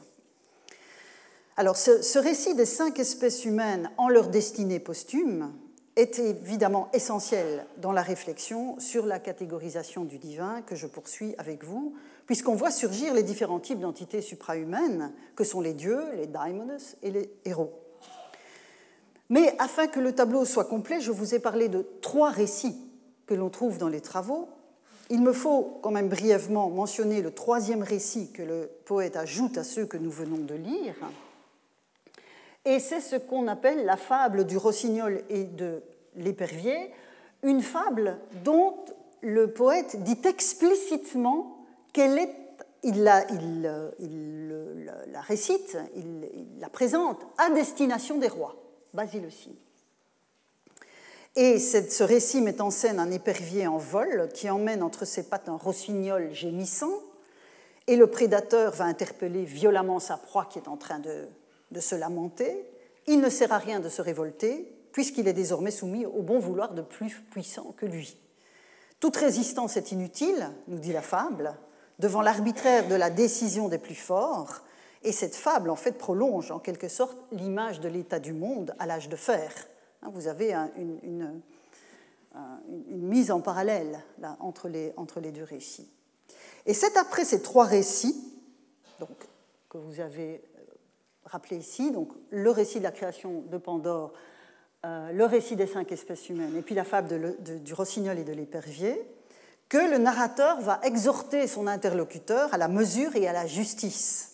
[1.59, 5.53] Alors ce, récit des cinq espèces humaines en leur destinée posthume
[5.95, 11.65] est évidemment essentiel dans la réflexion sur la catégorisation du divin que je poursuis avec
[11.65, 16.97] vous, puisqu'on voit surgir les différents types d'entités suprahumaines que sont les dieux, les daimonos
[17.03, 17.75] et les héros.
[19.29, 22.81] Mais afin que le tableau soit complet, je vous ai parlé de trois récits
[23.27, 24.49] que l'on trouve dans les travaux.
[25.11, 29.65] Il me faut quand même brièvement mentionner le troisième récit que le poète ajoute à
[29.65, 30.95] ceux que nous venons de lire.
[32.65, 35.83] Et c'est ce qu'on appelle la fable du rossignol et de
[36.15, 36.93] l'épervier,
[37.43, 38.77] une fable dont
[39.23, 42.37] le poète dit explicitement qu'elle est,
[42.85, 43.25] il la,
[45.23, 46.29] récite, il,
[46.61, 48.57] la présente à destination des rois.
[48.95, 49.29] Basile.
[51.37, 55.49] Et ce récit met en scène un épervier en vol qui emmène entre ses pattes
[55.49, 56.93] un rossignol gémissant,
[57.87, 62.65] et le prédateur va interpeller violemment sa proie qui est en train de, se lamenter.
[63.07, 66.75] Il ne sert à rien de se révolter, puisqu'il est désormais soumis au bon vouloir
[66.75, 68.17] de plus puissant que lui.
[68.99, 71.55] Toute résistance est inutile, nous dit la fable,
[71.99, 74.63] devant l'arbitraire de la décision des plus forts,
[75.03, 78.87] et cette fable, en fait, prolonge en quelque sorte l'image de l'état du monde à
[78.87, 79.51] l'âge de fer.
[80.03, 81.41] Hein, vous avez une,
[82.89, 84.01] mise en parallèle
[84.41, 85.91] entre, les, deux récits.
[86.67, 88.17] Et c'est après ces trois récits,
[89.69, 90.63] que vous avez euh,
[91.25, 91.93] rappelé ici,
[92.31, 94.13] le récit de la création de Pandore,
[94.85, 98.33] euh, le récit des cinq espèces humaines, et puis la fable du rossignol et de
[98.33, 99.01] l'épervier,
[99.69, 104.30] que le narrateur va exhorter son interlocuteur à la mesure et à la justice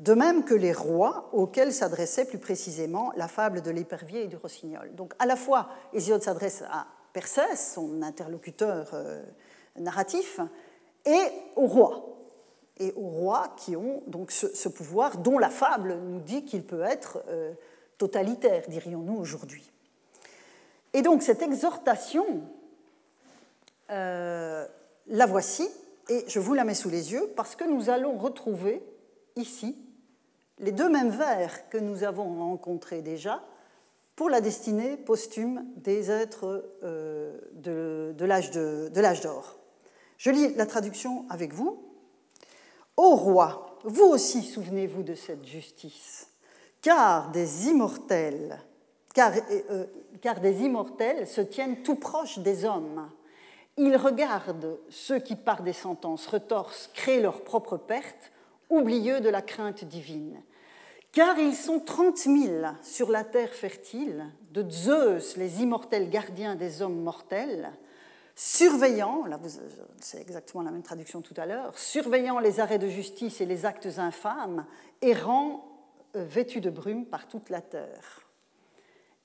[0.00, 4.36] de même que les rois auxquels s'adressait plus précisément la fable de l'épervier et du
[4.36, 4.94] rossignol.
[4.94, 9.22] Donc à la fois, Hésiode s'adresse à Persès, son interlocuteur euh,
[9.78, 10.40] narratif,
[11.06, 12.04] et aux rois,
[12.78, 16.82] et aux rois qui ont donc ce, pouvoir dont la fable nous dit qu'il peut
[16.82, 17.52] être euh,
[17.96, 19.64] totalitaire, dirions-nous aujourd'hui.
[20.92, 22.26] Et donc cette exhortation,
[23.90, 24.66] euh,
[25.06, 25.66] la voici,
[26.10, 28.82] et je vous la mets sous les yeux parce que nous allons retrouver
[29.36, 29.76] ici
[30.58, 33.42] les deux mêmes vers que nous avons rencontrés déjà
[34.14, 38.50] pour la destinée posthume des êtres euh, de, l'âge
[39.20, 39.58] d'or.
[40.16, 41.82] Je lis la traduction avec vous.
[42.96, 46.28] Ô roi, vous aussi souvenez-vous de cette justice,
[46.80, 48.58] car des immortels,
[49.14, 49.32] car,
[49.70, 49.84] euh,
[50.22, 53.10] car des immortels se tiennent tout proches des hommes.
[53.76, 58.32] Ils regardent ceux qui, par des sentences retorses, créent leur propre perte
[58.70, 60.40] oublieux de la crainte divine.
[61.16, 66.82] Car ils sont trente mille sur la terre fertile, de Zeus, les immortels gardiens des
[66.82, 67.72] hommes mortels,
[68.34, 69.40] surveillant, là
[69.98, 73.64] c'est exactement la même traduction tout à l'heure, surveillant les arrêts de justice et les
[73.64, 74.66] actes infâmes,
[75.00, 75.66] errant
[76.16, 78.28] euh, vêtus de brume par toute la terre.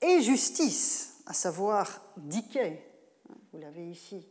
[0.00, 2.82] Et justice, à savoir Diké,
[3.28, 4.26] hein, vous l'avez ici,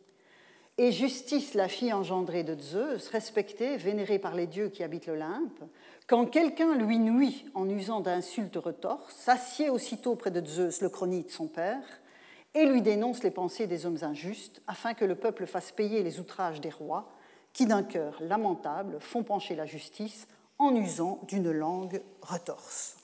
[0.81, 5.61] et Justice, la fille engendrée de Zeus, respectée, vénérée par les dieux qui habitent l'Olympe,
[6.07, 11.29] quand quelqu'un lui nuit en usant d'insultes retorses, s'assied aussitôt près de Zeus, le chronite,
[11.29, 11.83] son père,
[12.55, 16.19] et lui dénonce les pensées des hommes injustes, afin que le peuple fasse payer les
[16.19, 17.11] outrages des rois,
[17.53, 22.97] qui d'un cœur lamentable font pencher la justice en usant d'une langue retorse.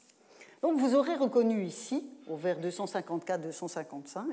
[0.63, 4.23] Donc vous aurez reconnu ici, au vers 254-255,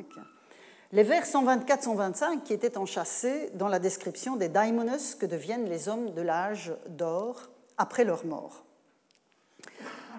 [0.92, 6.12] les vers 124-125 qui étaient enchâssés dans la description des daimonos que deviennent les hommes
[6.12, 8.64] de l'âge d'or après leur mort.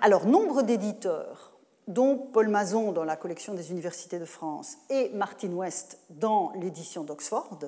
[0.02, 1.54] Alors, nombre d'éditeurs,
[1.88, 7.04] dont Paul Mazon dans la collection des universités de France et Martin West dans l'édition
[7.04, 7.60] d'Oxford,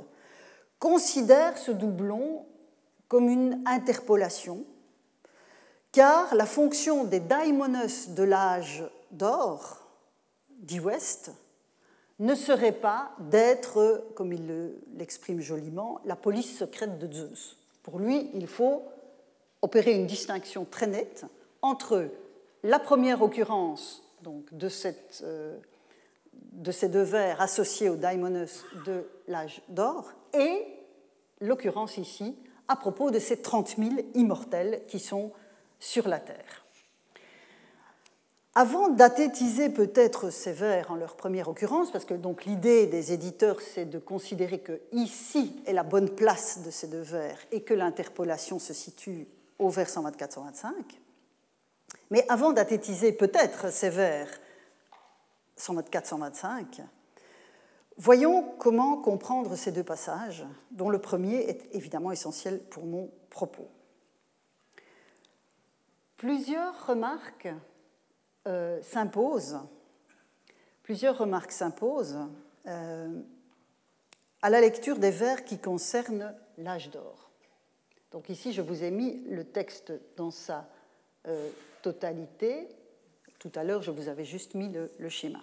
[0.79, 2.45] considèrent ce doublon
[3.07, 4.65] comme une interpolation,
[5.91, 9.87] car la fonction des daimonos de l'âge d'or,
[10.49, 11.31] dit West,
[12.19, 17.57] ne serait pas d'être, comme il l'exprime joliment, la police secrète de Zeus.
[17.83, 18.83] Pour lui, il faut
[19.61, 21.25] opérer une distinction très nette
[21.61, 22.09] entre
[22.63, 24.67] la première occurrence donc, de,
[25.23, 25.57] euh,
[26.71, 30.65] ces deux vers associés aux daimonos de l'âge d'or et
[31.39, 32.35] l'occurrence ici
[32.67, 35.31] à propos de ces 30 000 immortels qui sont
[35.79, 36.65] sur la Terre.
[38.59, 43.61] Avant d'athétiser peut-être ces vers en leur première occurrence, parce que donc l'idée des éditeurs
[43.61, 47.75] c'est de considérer que ici est la bonne place de ces deux vers et que
[47.75, 49.27] l'interpolation se situe
[49.59, 50.71] au vers 124-125,
[52.09, 54.27] mais avant d'athétiser peut-être ces vers
[55.59, 56.81] 124-125,
[57.99, 63.69] voyons comment comprendre ces deux passages, dont le premier est évidemment essentiel pour mon propos.
[66.17, 67.49] Plusieurs remarques
[68.47, 68.79] euh,
[70.83, 72.17] plusieurs remarques s'imposent
[72.65, 73.21] euh,
[74.41, 77.29] à la lecture des vers qui concernent l'âge d'or.
[78.11, 80.69] Donc ici, je vous ai mis le texte dans sa
[81.27, 81.49] euh,
[81.81, 82.69] totalité.
[83.39, 85.41] Tout à l'heure, je vous avais juste mis le, schéma.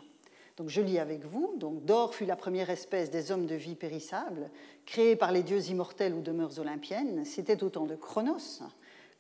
[0.56, 1.54] Donc je lis avec vous.
[1.58, 4.50] Donc d'or fut la première espèce des hommes de vie périssables,
[4.86, 7.24] créés par les dieux immortels ou demeures olympiennes.
[7.24, 8.62] C'était au temps de Chronos,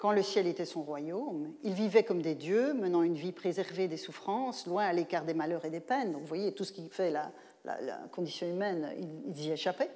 [0.04, 1.54] quand le ciel était son royaume.
[1.62, 5.32] Ils vivaient comme des dieux, menant une vie préservée des souffrances, loin à l'écart des
[5.32, 6.12] malheurs et des peines.
[6.12, 7.32] Donc vous voyez, tout ce qui fait la,
[8.12, 9.88] condition humaine, ils, y échappaient.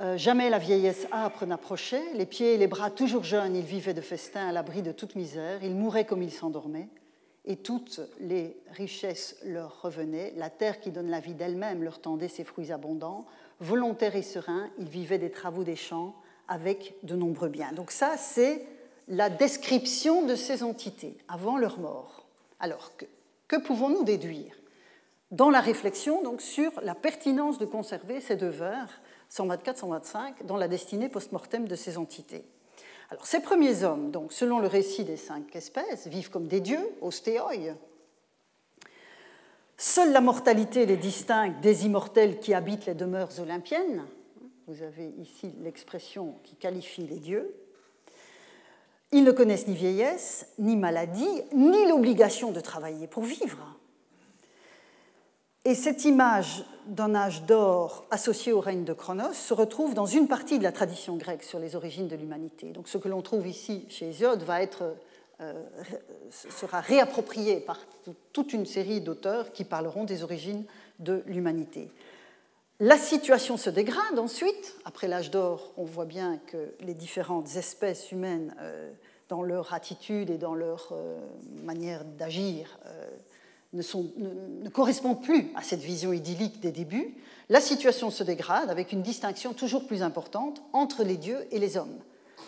[0.00, 3.92] Euh, jamais la vieillesse âpre n'approchait, les pieds et les bras toujours jeunes, ils vivaient
[3.92, 6.88] de festin à l'abri de toute misère, ils mouraient comme ils s'endormaient,
[7.44, 12.28] et toutes les richesses leur revenaient, la terre qui donne la vie d'elle-même leur tendait
[12.28, 13.26] ses fruits abondants,
[13.60, 16.14] volontaires et sereins, ils vivaient des travaux des champs
[16.50, 17.72] avec de nombreux biens.
[17.72, 18.64] Donc ça, c'est
[19.08, 22.26] la description de ces entités avant leur mort.
[22.60, 22.92] Alors,
[23.46, 24.54] que, pouvons-nous déduire
[25.30, 29.00] dans la réflexion donc, sur la pertinence de conserver ces deux vers
[29.32, 32.44] 124-125 dans la destinée post-mortem de ces entités?
[33.10, 36.86] Alors, ces premiers hommes, donc, selon le récit des cinq espèces, vivent comme des dieux,
[37.00, 37.52] ostéoi.
[39.78, 44.04] Seule la mortalité les distingue des immortels qui habitent les demeures olympiennes.
[44.66, 47.54] Vous avez ici l'expression qui qualifie les dieux.
[49.12, 53.78] Ils ne connaissent ni vieillesse, ni maladie, ni l'obligation de travailler pour vivre.
[55.64, 60.26] Et cette image d'un âge d'or associé au règne de Chronos se retrouve dans une
[60.26, 62.70] partie de la tradition grecque sur les origines de l'humanité.
[62.70, 64.94] Donc ce que l'on trouve ici chez Hésiode va être,
[65.40, 65.62] euh,
[66.30, 67.78] sera réapproprié par
[68.32, 70.64] toute une série d'auteurs qui parleront des origines
[71.00, 71.90] de l'humanité.
[72.80, 74.76] La situation se dégrade ensuite.
[74.84, 78.92] Après l'âge d'or, on voit bien que les différentes espèces humaines, euh,
[79.28, 81.18] dans leur attitude et dans leur euh,
[81.64, 83.10] manière d'agir, euh,
[83.72, 87.16] ne, correspondent plus à cette vision idyllique des débuts.
[87.48, 91.76] La situation se dégrade avec une distinction toujours plus importante entre les dieux et les
[91.76, 91.98] hommes.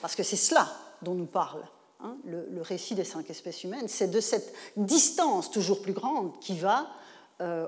[0.00, 0.68] Parce que c'est cela
[1.02, 1.64] dont nous parle
[1.98, 3.88] hein, le, récit des cinq espèces humaines.
[3.88, 6.86] C'est de cette distance toujours plus grande qui va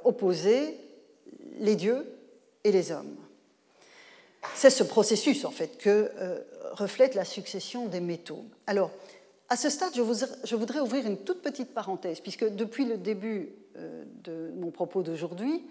[0.05, 0.79] opposer
[1.59, 2.07] les dieux
[2.64, 3.16] et les hommes.
[4.55, 6.40] C'est ce processus, en fait, que euh,
[6.72, 8.44] reflète la succession des métaux.
[8.66, 8.90] Alors,
[9.48, 14.05] à ce stade, je, voudrais ouvrir une toute petite parenthèse, puisque depuis le début euh,
[14.25, 15.62] de mon propos d'aujourd'hui,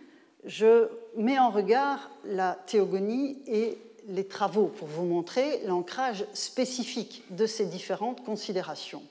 [0.45, 3.77] je mets en regard la théogonie et
[4.07, 9.03] les travaux pour vous montrer l'ancrage spécifique de ces différentes considérations.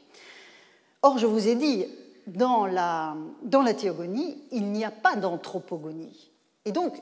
[1.02, 1.86] Or, je vous ai dit,
[2.26, 6.30] dans la, dans la théogonie, il n'y a pas d'anthropogonie.
[6.64, 6.94] Et donc,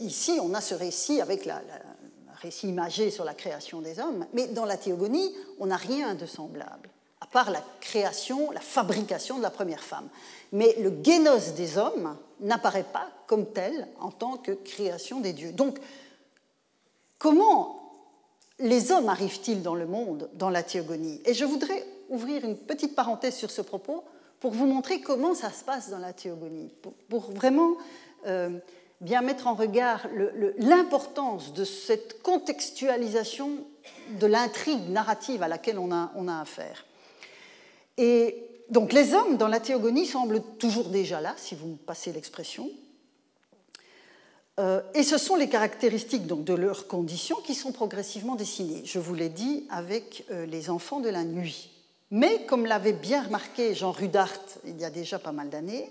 [0.00, 1.60] Ici, on a ce récit avec la,
[2.42, 6.26] récit imagé sur la création des hommes, mais dans la théogonie, on n'a rien de
[6.26, 10.08] semblable, à part la création, la fabrication de la première femme.
[10.52, 15.52] Mais le génos des hommes n'apparaît pas comme tel en tant que création des dieux.
[15.52, 15.78] Donc,
[17.18, 17.92] comment
[18.58, 21.20] les hommes arrivent-ils dans le monde dans la théogonie?
[21.24, 24.04] Et je voudrais ouvrir une petite parenthèse sur ce propos
[24.40, 26.70] pour vous montrer comment ça se passe dans la théogonie,
[27.08, 27.76] pour, vraiment
[28.26, 28.58] euh,
[29.00, 30.06] bien mettre en regard
[30.58, 33.58] l'importance de cette contextualisation
[34.20, 36.86] de l'intrigue narrative à laquelle on a, affaire.
[37.98, 42.12] Et donc les hommes dans la théogonie semblent toujours déjà là, si vous me passez
[42.12, 42.70] l'expression.
[44.60, 48.82] Euh, et ce sont les caractéristiques donc, de leurs conditions qui sont progressivement dessinées.
[48.84, 51.70] Je vous l'ai dit avec euh, les enfants de la nuit.
[52.12, 55.90] Mais comme l'avait bien remarqué Jean Rudart il y a déjà pas mal d'années,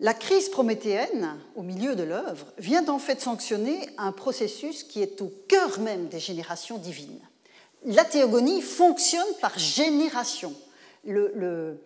[0.00, 5.20] la crise prométhéenne, au milieu de l'œuvre, vient en fait sanctionner un processus qui est
[5.20, 7.20] au cœur même des générations divines.
[7.84, 10.54] La théogonie fonctionne par génération.
[11.04, 11.76] Le,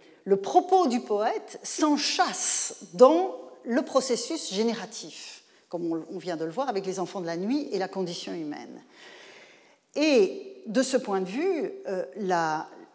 [0.42, 6.86] propos du poète s'enchasse dans le processus génératif, comme on, vient de le voir avec
[6.86, 8.80] les enfants de la nuit et la condition humaine.
[9.96, 12.04] Et de ce point de vue, euh,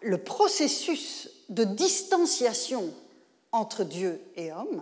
[0.02, 2.94] le processus de distanciation
[3.52, 4.82] entre Dieu et homme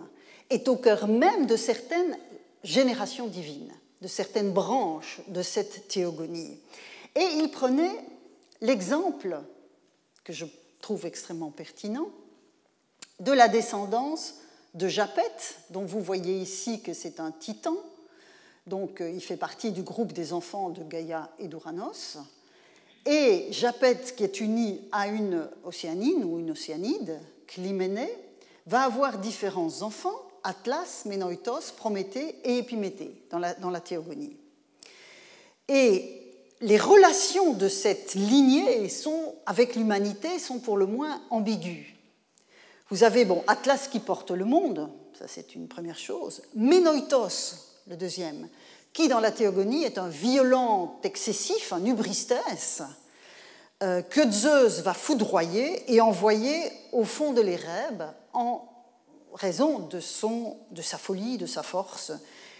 [0.50, 2.18] est au cœur même de certaines
[2.64, 6.58] générations divines, de certaines branches de cette théogonie.
[7.14, 7.98] Et il prenait
[8.60, 9.40] l'exemple,
[10.24, 10.46] que je
[10.80, 12.08] trouve extrêmement pertinent,
[13.20, 14.34] de la descendance
[14.74, 15.22] de Japet,
[15.70, 17.76] dont vous voyez ici que c'est un titan,
[18.66, 22.18] donc euh, il fait partie du groupe des enfants de Gaïa et d'Uranos.
[23.06, 28.14] Et Japet, qui est uni à une océanine ou une océanide, Clyménée,
[28.66, 34.36] va avoir différents enfants Atlas, Ménoïtos, Prométhée et Épiméthée dans la, dans la théogonie.
[35.68, 36.18] Et
[36.60, 41.86] les relations de cette lignée sont, avec l'humanité sont pour le moins ambiguës.
[42.90, 46.42] Vous avez, bon, Atlas qui porte le monde, ça c'est une première chose.
[46.54, 48.48] Ménoïtos, le deuxième,
[48.92, 52.34] qui dans la théogonie est un violent excessif, un ubristes,
[53.82, 58.66] euh, que Zeus va foudroyer et envoyer au fond de l'Érèbe en
[59.34, 62.12] raison de, son, de sa folie, de sa force.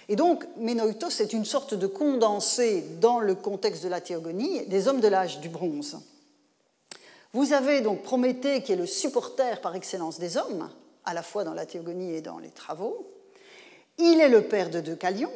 [0.09, 4.89] Et donc, Ménoïtos est une sorte de condensé dans le contexte de la théogonie des
[4.89, 5.99] hommes de l'âge du bronze.
[7.35, 10.71] Vous avez donc Prométhée qui est le supporter par excellence des hommes,
[11.05, 13.07] à la fois dans la théogonie et dans les travaux.
[13.99, 15.31] Il est le père de Deucalion.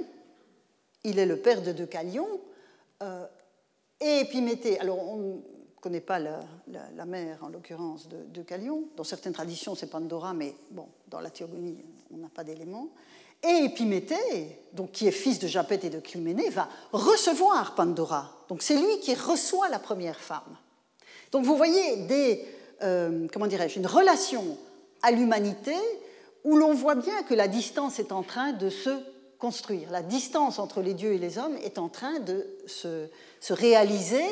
[1.05, 2.27] Il est le père de Deucalion.
[3.03, 3.27] Euh,
[4.01, 4.99] et Épiméthée, alors
[5.83, 8.85] connaît pas la, mère, en l'occurrence, de, Calion.
[8.97, 11.77] Dans certaines traditions, c'est Pandora, mais bon, dans la théogonie,
[12.15, 12.89] on n'a pas d'éléments.
[13.43, 18.31] Et Épiméthée, donc, qui est fils de Japet et de Clyménée, va recevoir Pandora.
[18.49, 20.57] Donc c'est lui qui reçoit la première femme.
[21.33, 22.45] Donc vous voyez des,
[22.83, 24.57] euh, comment dirais-je, une relation
[25.03, 25.75] à l'humanité
[26.45, 28.91] où l'on voit bien que la distance est en train de se
[29.39, 29.91] construire.
[29.91, 33.09] La distance entre les dieux et les hommes est en train de se,
[33.41, 34.25] se réaliser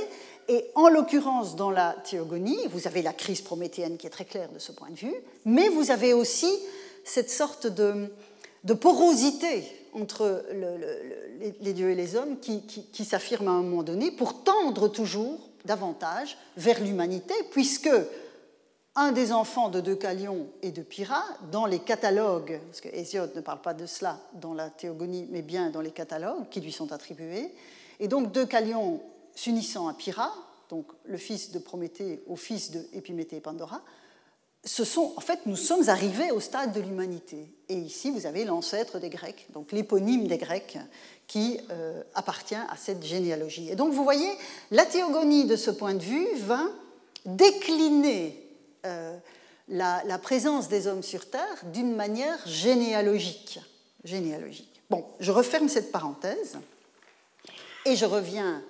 [0.49, 4.51] et en l'occurrence, dans la théogonie, vous avez la crise prométhéenne qui est très claire
[4.51, 5.15] de ce point de vue,
[5.45, 6.51] mais vous avez aussi
[7.05, 8.11] cette sorte de,
[8.75, 10.45] porosité entre
[11.61, 16.37] les, dieux et les hommes qui, s'affirme à un moment donné pour tendre toujours davantage
[16.57, 17.91] vers l'humanité, puisque
[18.97, 21.23] un des enfants de Deucalion et de Pyrrha,
[21.53, 25.43] dans les catalogues, parce que Hésiode ne parle pas de cela dans la théogonie, mais
[25.43, 27.55] bien dans les catalogues qui lui sont attribués,
[28.01, 29.01] et donc Deucalion
[29.35, 30.33] s'unissant à Pyrrha,
[30.69, 33.83] donc le fils de Prométhée au fils de Épiméthée et Pandora,
[34.65, 37.49] ce sont, en fait, nous sommes arrivés au stade de l'humanité.
[37.69, 40.79] Et ici, vous avez l'ancêtre des Grecs, donc l'éponyme des Grecs,
[41.27, 43.71] qui euh, appartient à cette généalogie.
[43.71, 44.31] Et donc, vous voyez,
[44.71, 46.67] la théogonie, de ce point de vue, va
[47.25, 48.39] décliner
[48.85, 49.17] euh,
[49.69, 53.61] la, la, présence des hommes sur Terre d'une manière généalogique.
[54.05, 54.83] généalogique.
[54.91, 56.59] Bon, je referme cette parenthèse
[57.87, 58.63] et je reviens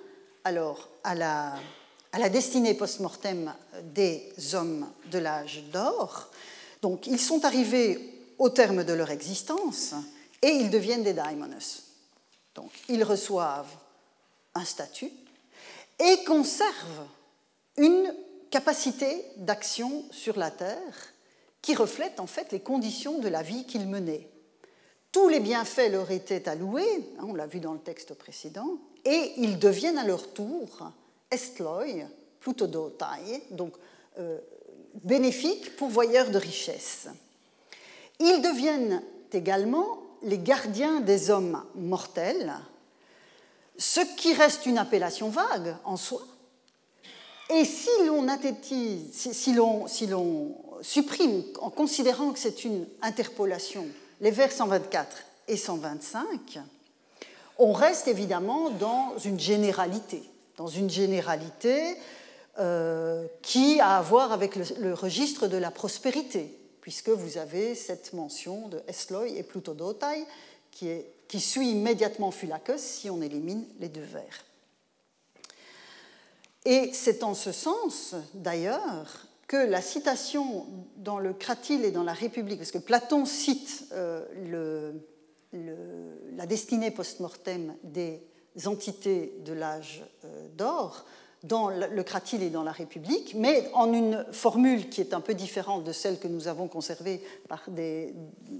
[0.43, 6.29] alors à la, destinée post-mortem des hommes de l'âge d'or.
[6.81, 7.99] Donc ils sont arrivés
[8.37, 9.93] au terme de leur existence
[10.41, 11.83] et ils deviennent des daimonos.
[12.55, 13.73] Donc ils reçoivent
[14.55, 15.11] un statut
[15.99, 17.07] et conservent
[17.77, 18.13] une
[18.49, 21.13] capacité d'action sur la terre
[21.61, 24.27] qui reflète en fait les conditions de la vie qu'ils menaient.
[25.11, 29.33] Tous les bienfaits leur étaient alloués, hein, on l'a vu dans le texte précédent, et
[29.37, 30.91] ils deviennent à leur tour
[31.29, 31.85] estloi,
[32.39, 33.73] plutodotai, donc
[34.19, 34.37] euh,
[35.03, 37.07] bénéfiques, pourvoyeurs de richesses.
[38.19, 42.53] Ils deviennent également les gardiens des hommes mortels,
[43.77, 46.21] ce qui reste une appellation vague en soi.
[47.49, 48.25] Et si l'on
[49.87, 53.87] si, l'on supprime en considérant que c'est une interpolation
[54.21, 56.59] les vers 124 et 125,
[57.61, 60.23] on reste évidemment dans une généralité,
[60.57, 61.95] dans une généralité
[62.57, 68.13] euh, qui a à voir avec le, registre de la prospérité, puisque vous avez cette
[68.13, 70.25] mention de Esloi et Plutodotai
[70.71, 70.89] qui,
[71.27, 74.43] qui suit immédiatement Phylacus si on élimine les deux vers.
[76.65, 80.65] Et c'est en ce sens, d'ailleurs, que la citation
[80.97, 84.93] dans le Cratyle et dans la République, parce que Platon cite euh, le,
[85.53, 88.21] la destinée post-mortem des
[88.65, 91.05] entités de l'âge euh, d'or
[91.43, 95.33] dans le Cratyle et dans la République, mais en une formule qui est un peu
[95.33, 98.13] différente de celle que nous avons conservée par des,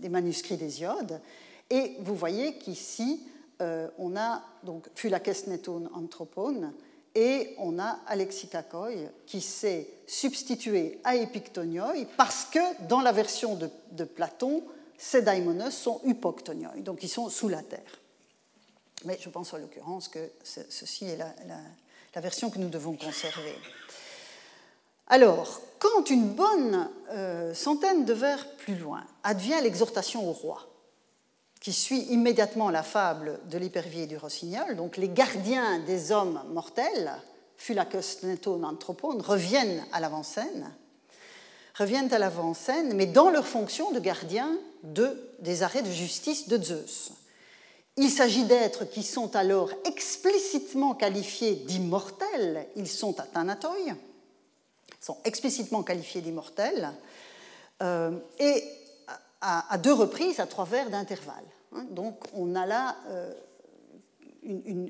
[0.10, 1.22] manuscrits d'Hésiode.
[1.70, 3.24] Et vous voyez qu'ici,
[3.62, 6.74] euh, on a donc Phylakes neton anthropone
[7.14, 13.60] et on a Alexikakoi qui s'est substitué à Epictonioi parce que dans la version
[13.92, 14.64] de Platon,
[15.02, 18.00] ces daimonos sont hypoctonioi, donc ils sont sous la terre.
[19.04, 23.56] Mais je pense en l'occurrence que ceci est la, version que nous devons conserver.
[25.08, 30.68] Alors, quand une bonne euh, centaine de vers plus loin advient l'exhortation au roi,
[31.60, 36.44] qui suit immédiatement la fable de l'épervier et du rossignol, donc les gardiens des hommes
[36.50, 37.12] mortels,
[37.58, 40.72] Phylacus Neton Anthropone, reviennent à l'avant-scène,
[41.76, 46.62] reviennent à l'avant-scène, mais dans leur fonction de gardiens de, des arrêts de justice de
[46.62, 47.12] Zeus.
[47.98, 53.76] Il s'agit d'êtres qui sont alors explicitement qualifiés d'immortels, ils sont athanatoi,
[55.00, 56.92] sont explicitement qualifiés d'immortels,
[57.82, 58.64] euh, et
[59.42, 61.44] à, deux reprises à trois vers d'intervalle.
[61.74, 61.86] Hein.
[61.90, 63.34] Donc on a là euh,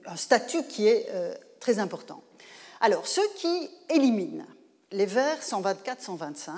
[0.06, 2.22] un statut qui est euh, très important.
[2.82, 4.46] Alors, ceux qui éliminent
[4.92, 6.52] les vers 124-125,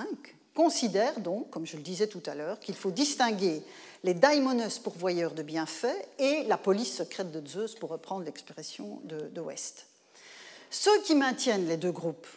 [0.54, 3.64] considère donc, comme je le disais tout à l'heure, qu'il faut distinguer
[4.04, 9.42] les daimonos pourvoyeurs de bienfaits et la police secrète de Zeus, pour reprendre l'expression de,
[9.42, 9.88] West.
[10.70, 12.28] Ceux qui maintiennent les deux groupes,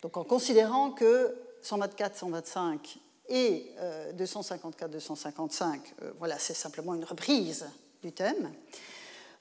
[0.00, 1.34] donc en considérant que
[1.64, 2.96] 124-125
[3.28, 3.70] et
[4.16, 7.66] 254-255, euh, euh, voilà, c'est simplement une reprise
[8.02, 8.52] du thème,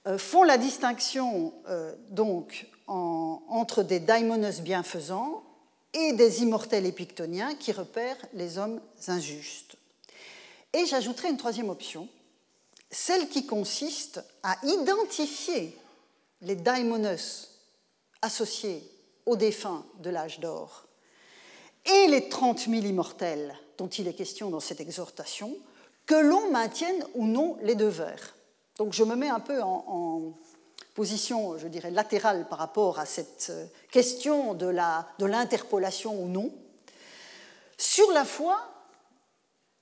[0.08, 1.54] euh, font la distinction
[2.10, 5.44] donc entre des daimonos bienfaisants
[5.94, 9.76] et des immortels épictoniens qui repèrent les hommes injustes.
[10.74, 12.08] Et j'ajouterai une troisième option,
[12.90, 15.78] celle qui consiste à identifier
[16.42, 17.50] les daimonos
[18.22, 18.84] associés
[19.26, 20.86] aux défunts de l'âge d'or
[21.86, 25.58] et les 30 000 immortels dont il est question dans cette exhortation,
[26.06, 28.36] que l'on maintienne ou non les deux vers.
[28.78, 30.34] Donc je me mets un peu en,
[30.94, 36.54] position, je dirais, latérale par rapport à cette euh, question de l'interpolation ou non,
[37.78, 38.60] sur la foi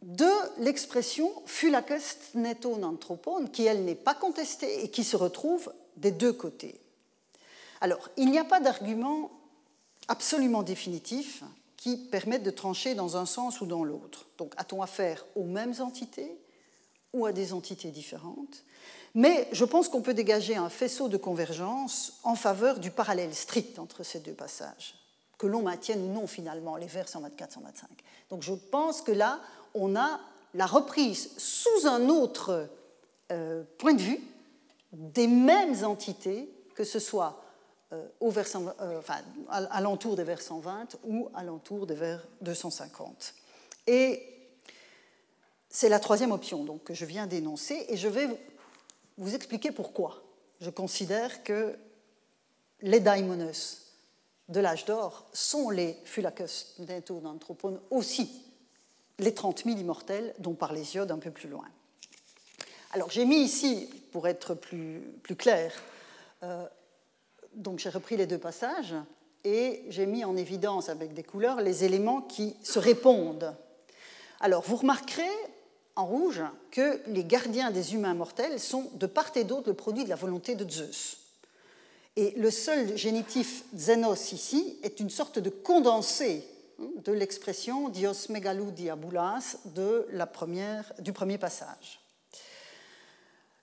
[0.02, 0.30] de
[0.60, 6.32] l'expression fulacest neton anthropon, qui elle n'est pas contestée et qui se retrouve des deux
[6.32, 6.80] côtés.
[7.82, 9.32] Alors, il n'y a pas d'argument
[10.08, 11.44] absolument définitif
[11.78, 14.26] qui permettent de trancher dans un sens ou dans l'autre.
[14.38, 16.38] Donc, a-t-on affaire aux mêmes entités
[17.14, 18.64] ou à des entités différentes?
[19.16, 23.80] Mais je pense qu'on peut dégager un faisceau de convergence en faveur du parallèle strict
[23.80, 24.96] entre ces deux passages,
[25.38, 27.86] que l'on maintienne ou non finalement les vers 124-125.
[28.30, 29.40] Donc, je pense que là,
[29.74, 30.20] on a
[30.54, 32.70] la reprise sous un autre
[33.32, 34.20] euh, point de vue
[34.92, 37.44] des mêmes entités, que ce soit
[37.92, 39.02] euh, au euh,
[39.50, 43.34] à l'entour des vers 120 ou à l'entour des vers 250.
[43.88, 44.24] Et
[45.70, 48.28] c'est la troisième option donc, que je viens d'énoncer et je vais
[49.20, 50.24] vous expliquer pourquoi
[50.62, 51.78] je considère que
[52.82, 53.86] les daimonos
[54.48, 58.44] de l'âge d'or sont les fulacus d'anthropone aussi
[59.20, 61.66] les 30 000 immortels dont parle Hésiode un peu plus loin.
[62.92, 65.72] Alors j'ai mis ici, pour être plus, plus clair,
[66.42, 66.66] euh,
[67.54, 68.96] donc j'ai repris les deux passages
[69.44, 73.56] et j'ai mis en évidence avec des couleurs les éléments qui se répondent.
[74.40, 75.30] Alors vous remarquerez
[75.96, 80.04] en rouge que les gardiens des humains mortels sont de part et d'autre le produit
[80.04, 81.18] de la volonté de Zeus.
[82.16, 86.46] Et le seul génitif xenos ici est une sorte de condensé
[86.80, 92.00] hein, de l'expression dios megalou diabulas de la première, du premier passage.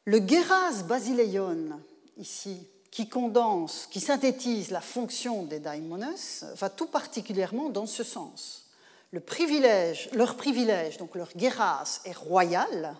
[0.04, 1.80] Le geras basileion,
[2.16, 8.65] ici, qui condense, qui synthétise la fonction des daimonos, va tout particulièrement dans ce sens.
[9.12, 12.96] Le privilège, leur privilège, donc leur guéras, est royal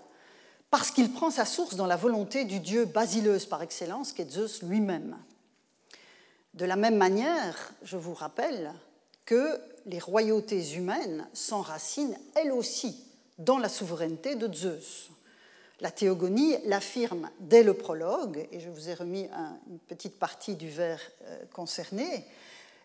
[0.70, 4.30] parce qu'il prend sa source dans la volonté du dieu basileuse par excellence, qui est
[4.30, 5.16] Zeus lui-même.
[6.54, 8.72] De la même manière, je vous rappelle
[9.24, 13.04] que les royautés humaines s'enracinent elles aussi
[13.38, 15.10] dans la souveraineté de Zeus.
[15.80, 19.28] La théogonie l'affirme dès le prologue, et je vous ai remis
[19.68, 22.24] une petite partie du vers euh, concerné.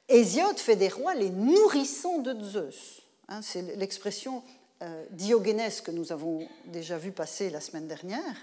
[0.10, 3.01] Hésiode fait des rois les nourrissons de Zeus.
[3.32, 4.44] Hein, c'est l'expression
[4.82, 8.36] euh, que nous avons déjà vu passer la semaine dernière.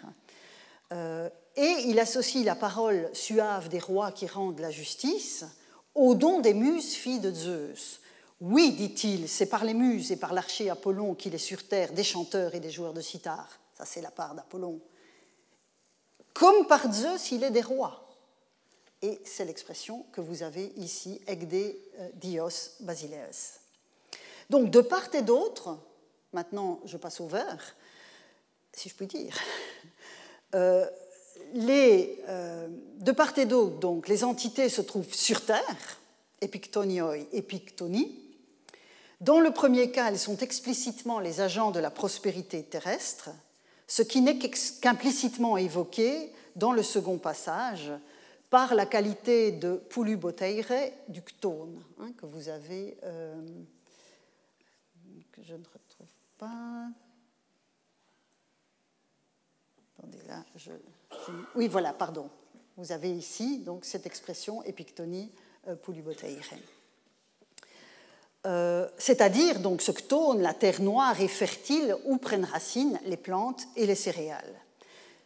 [0.92, 5.44] Euh, et il associe la parole suave des rois qui rendent la justice
[5.94, 8.00] au don des muses filles de Zeus.
[8.40, 12.04] Oui, dit-il, c'est par les muses et par l'archer Apollon qu'il est sur terre des
[12.04, 13.46] chanteurs et des joueurs de sitar.
[13.76, 14.80] Ça, c'est la part d'Apollon.
[16.32, 18.08] Comme par Zeus, il est des rois.
[19.02, 23.57] Et c'est l'expression que vous avez ici, Egde euh, Dios Basileus.
[24.50, 25.78] Donc, de part et d'autre,
[26.32, 27.76] maintenant je passe au vert,
[28.72, 29.36] si je puis dire,
[30.54, 30.86] euh,
[31.56, 32.68] euh,
[32.98, 35.98] de part et d'autre, donc, les entités se trouvent sur Terre,
[36.40, 38.18] epictonioi et pictoni.
[39.20, 43.30] Dans le premier cas, elles sont explicitement les agents de la prospérité terrestre,
[43.86, 47.90] ce qui n'est qu'implicitement évoqué dans le second passage
[48.50, 50.66] par la qualité de puluboteire
[51.08, 53.34] du ctone, hein, que vous avez, euh,
[55.42, 56.08] je ne retrouve
[56.38, 56.88] pas.
[59.98, 60.72] Attendez, là, je,
[61.54, 62.30] oui, voilà, pardon.
[62.76, 65.30] Vous avez ici donc cette expression épictonie
[65.66, 65.74] euh.
[68.46, 73.64] Euh, c'est-à-dire donc ce que la terre noire et fertile où prennent racine les plantes
[73.76, 74.54] et les céréales.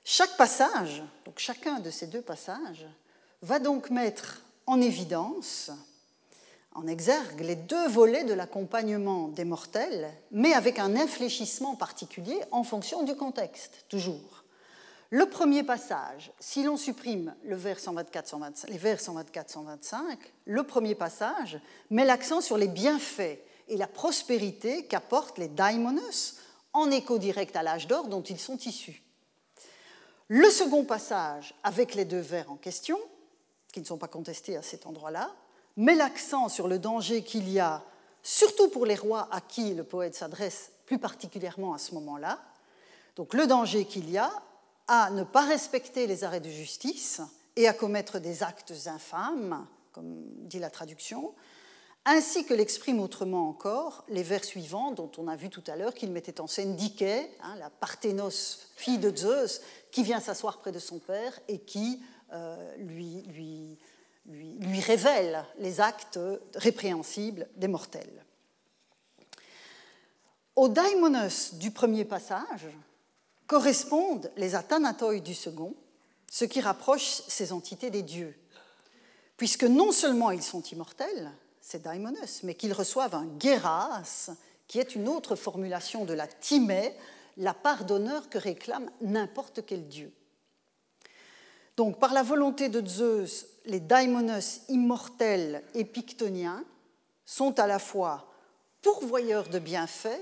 [0.04, 2.86] Chaque passage, donc chacun de ces deux passages,
[3.42, 5.70] va donc mettre en évidence,
[6.74, 12.64] en exergue, les deux volets de l'accompagnement des mortels, mais avec un infléchissement particulier en
[12.64, 14.44] fonction du contexte, toujours.
[15.10, 20.16] Le premier passage, si l'on supprime le vers 124, les vers 124-125,
[20.46, 21.60] le premier passage
[21.90, 26.38] met l'accent sur les bienfaits et la prospérité qu'apportent les daimonos
[26.72, 29.02] en écho direct à l'âge d'or dont ils sont issus.
[30.28, 32.98] Le second passage avec les deux vers en question,
[33.70, 35.30] qui ne sont pas contestés à cet endroit-là,
[35.76, 37.82] met l'accent sur le danger qu'il y a,
[38.22, 42.38] surtout pour les rois à qui le poète s'adresse plus particulièrement à ce moment-là,
[43.16, 44.30] donc le danger qu'il y a
[44.88, 47.20] à ne pas respecter les arrêts de justice
[47.56, 51.34] et à commettre des actes infâmes, comme dit la traduction,
[52.04, 55.94] ainsi que l'exprime autrement encore les vers suivants dont on a vu tout à l'heure
[55.94, 59.60] qu'il mettait en scène Dike, hein, la Parthénos, fille de Zeus,
[59.92, 62.02] qui vient s'asseoir près de son père et qui
[62.32, 63.78] euh, lui, lui,
[64.26, 66.18] lui, révèle les actes
[66.54, 68.24] répréhensibles des mortels.
[70.54, 72.68] Au daimonos du premier passage
[73.46, 75.74] correspondent les athanatoi du second,
[76.30, 78.34] ce qui rapproche ces entités des dieux,
[79.36, 84.30] puisque non seulement ils sont immortels, c'est daimonos, mais qu'ils reçoivent un geras,
[84.68, 86.94] qui est une autre formulation de la timée,
[87.36, 90.12] la part d'honneur que réclame n'importe quel dieu.
[91.76, 96.64] Donc, par la volonté de Zeus, les daimonos immortels et pictoniens
[97.24, 98.32] sont à la fois
[98.82, 100.20] pourvoyeurs de bienfaits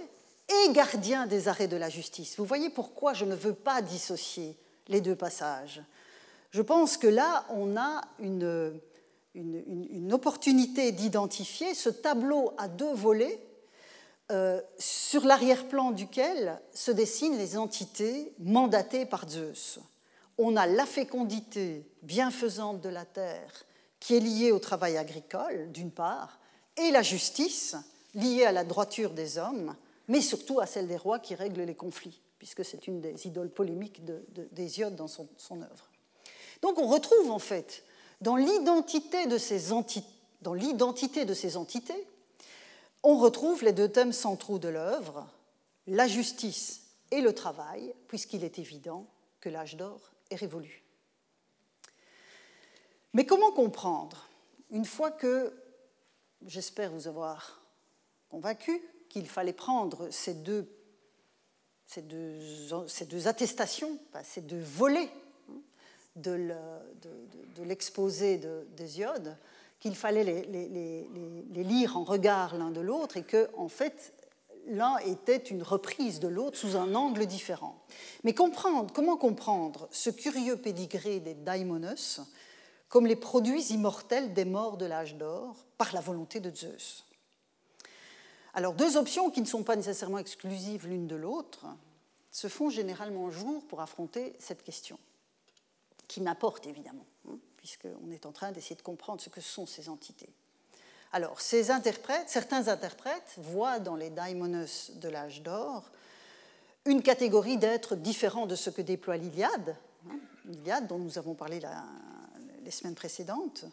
[0.49, 2.37] et gardiens des arrêts de la justice.
[2.39, 4.57] Vous voyez pourquoi je ne veux pas dissocier
[4.89, 5.83] les deux passages.
[6.51, 8.81] Je pense que là, on a une,
[10.13, 13.41] opportunité d'identifier ce tableau à deux volets
[14.33, 19.79] euh, sur l'arrière-plan duquel se dessinent les entités mandatées par Zeus.
[20.43, 23.67] On a la fécondité bienfaisante de la terre
[23.99, 26.41] qui est liée au travail agricole, d'une part,
[26.79, 27.77] et la justice
[28.15, 29.77] liée à la droiture des hommes,
[30.09, 33.51] mais surtout à celle des rois qui règlent les conflits, puisque c'est une des idoles
[33.51, 34.03] polémiques
[34.53, 35.91] d'Hésiode dans son, œuvre.
[36.63, 37.85] Donc on retrouve en fait
[38.23, 40.07] dans l'identité de ces entités,
[40.41, 42.07] de ces entités,
[43.03, 45.29] on retrouve les deux thèmes centraux de l'œuvre,
[45.87, 49.05] la justice et le travail, puisqu'il est évident
[49.43, 50.11] que l'âge d'or
[53.13, 54.29] Mais comment comprendre,
[54.71, 55.53] une fois que,
[56.47, 57.63] j'espère vous avoir
[58.29, 60.71] convaincu, qu'il fallait prendre ces deux,
[61.87, 62.39] ces deux,
[62.87, 65.11] ces deux attestations, ces deux volets
[66.17, 66.55] de
[67.63, 68.41] l'exposé
[68.77, 69.37] d'Hésiode,
[69.81, 74.13] qu'il fallait les, lire en regard l'un de l'autre et que, en fait,
[74.67, 77.83] l'un était une reprise de l'autre sous un angle différent.
[78.25, 82.21] Mais comprendre, comment comprendre ce curieux pédigré des daimonos
[82.89, 87.05] comme les produits immortels des morts de l'âge d'or par la volonté de Zeus?
[88.55, 91.67] Alors, deux options qui ne sont pas nécessairement exclusives l'une de l'autre
[92.33, 94.99] se font généralement jour pour affronter cette question
[96.11, 99.89] qui m'apporte évidemment, hein, puisqu'on est en train d'essayer de comprendre ce que sont ces
[99.89, 100.29] entités.
[101.13, 105.91] Alors, certains interprètes voient dans les daimonos de l'âge d'or
[106.85, 109.77] une catégorie d'êtres différents de ce que déploie l'Iliade,
[110.09, 111.61] hein, l'Iliade dont nous avons parlé
[112.65, 113.65] les semaines précédentes,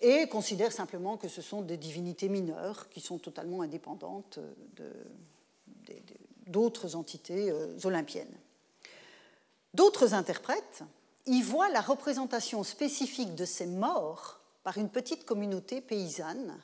[0.00, 4.38] et considèrent simplement que ce sont des divinités mineures qui sont totalement indépendantes
[6.46, 8.34] d'autres entités euh, olympiennes.
[9.74, 10.82] D'autres interprètes
[11.26, 16.58] y voit la représentation spécifique de ces morts par une petite communauté paysanne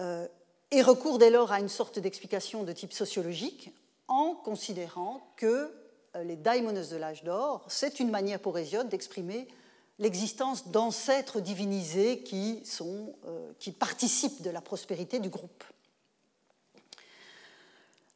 [0.00, 0.26] euh,
[0.70, 3.72] et recourt dès lors à une sorte d'explication de type sociologique
[4.08, 5.72] en considérant que
[6.16, 9.46] euh, les daimonos de l'âge d'or, c'est une manière pour Hésiode d'exprimer
[10.00, 15.62] l'existence d'ancêtres divinisés qui, euh, qui participent de la prospérité du groupe.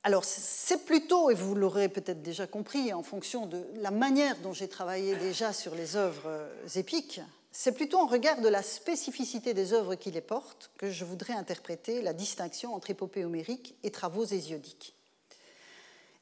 [0.02, 4.52] Alors, c'est plutôt, et vous l'aurez peut-être déjà compris en fonction de la manière dont
[4.52, 7.20] j'ai travaillé déjà sur les œuvres épiques,
[7.51, 11.32] c'est plutôt en regard de la spécificité des œuvres qui les portent que je voudrais
[11.32, 14.94] interpréter la distinction entre épopée homérique et travaux hésiodiques.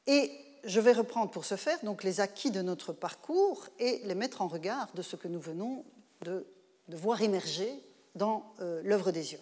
[0.07, 0.31] Et
[0.63, 4.41] je vais reprendre pour ce faire donc les acquis de notre parcours et les mettre
[4.41, 5.85] en regard de ce que nous venons
[6.21, 6.45] de,
[6.89, 7.71] voir émerger
[8.15, 9.41] dans euh, l'œuvre d'Hésiode.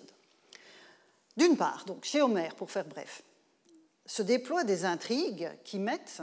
[1.37, 3.23] D'une part, chez Homère, pour faire bref,
[4.05, 6.21] se déploient des intrigues qui mettent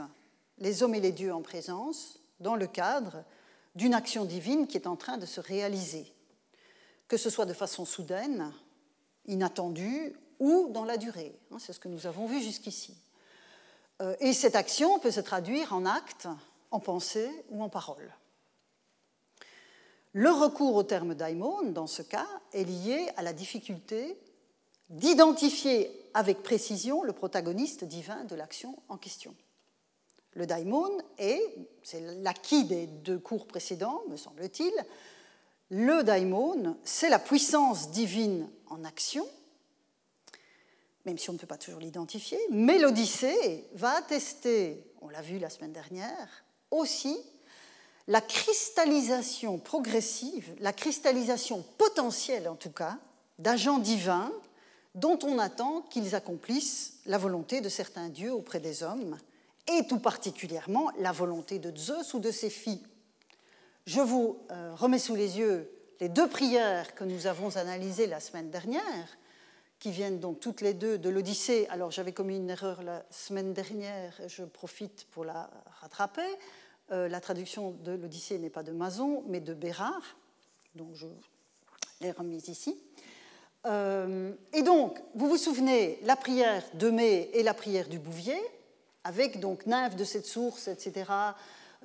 [0.57, 3.23] les hommes et les dieux en présence dans le cadre
[3.75, 6.11] d'une action divine qui est en train de se réaliser,
[7.07, 8.51] que ce soit de façon soudaine,
[9.25, 11.35] inattendue ou dans la durée.
[11.51, 12.95] Hein, c'est ce que nous avons vu jusqu'ici.
[14.01, 16.27] Euh, et cette action peut se traduire en actes,
[16.71, 18.13] en pensée ou en parole.
[20.13, 24.19] Le recours au terme daimon, dans ce cas, est lié à la difficulté
[24.89, 29.35] d'identifier avec précision le protagoniste divin de l'action en question.
[30.35, 34.73] Le daimon est, c'est l'acquis des deux cours précédents, me semble-t-il,
[35.69, 39.27] le daimon, c'est la puissance divine en action,
[41.05, 45.37] même si on ne peut pas toujours l'identifier, mais l'Odyssée va attester, on l'a vu
[45.39, 47.17] la semaine dernière, aussi
[48.07, 52.97] la cristallisation progressive, la cristallisation potentielle en tout cas,
[53.39, 54.31] d'agents divins
[54.95, 59.17] dont on attend qu'ils accomplissent la volonté de certains dieux auprès des hommes,
[59.67, 62.83] et tout particulièrement la volonté de Zeus ou de ses filles.
[63.85, 68.19] Je vous euh, remets sous les yeux les deux prières que nous avons analysées la
[68.19, 69.17] semaine dernière,
[69.79, 71.65] qui viennent donc toutes les deux de l'Odyssée.
[71.69, 75.49] Alors j'avais commis une erreur la semaine dernière, je profite pour la
[75.79, 76.21] rattraper.
[76.91, 80.17] Euh, la traduction de l'Odyssée n'est pas de Mason, mais de Bérard,
[80.75, 81.07] donc je
[82.01, 82.77] l'ai remise ici.
[83.65, 88.41] Euh, et donc, vous vous souvenez, la prière de mai et la prière du Bouvier,
[89.03, 91.11] avec donc nymphe de cette source, etc.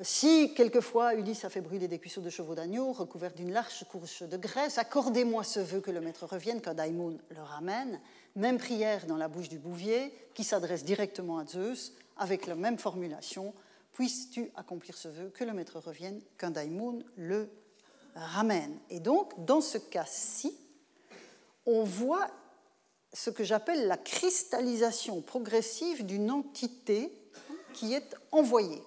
[0.01, 4.23] Si quelquefois Ulysse a fait brûler des cuisseaux de chevaux d'agneau recouverts d'une large couche
[4.23, 8.01] de graisse, accordez-moi ce vœu que le maître revienne quand Daimon le ramène.
[8.37, 12.79] Même prière dans la bouche du Bouvier qui s'adresse directement à Zeus avec la même
[12.79, 13.53] formulation
[13.99, 17.51] Puisses-tu accomplir ce vœu que le maître revienne quand Daimon le
[18.15, 18.79] ramène?
[18.91, 20.57] Et donc, dans ce cas-ci,
[21.67, 22.29] on voit
[23.13, 27.13] ce que j'appelle la cristallisation progressive d'une entité
[27.73, 28.83] qui est envoyée.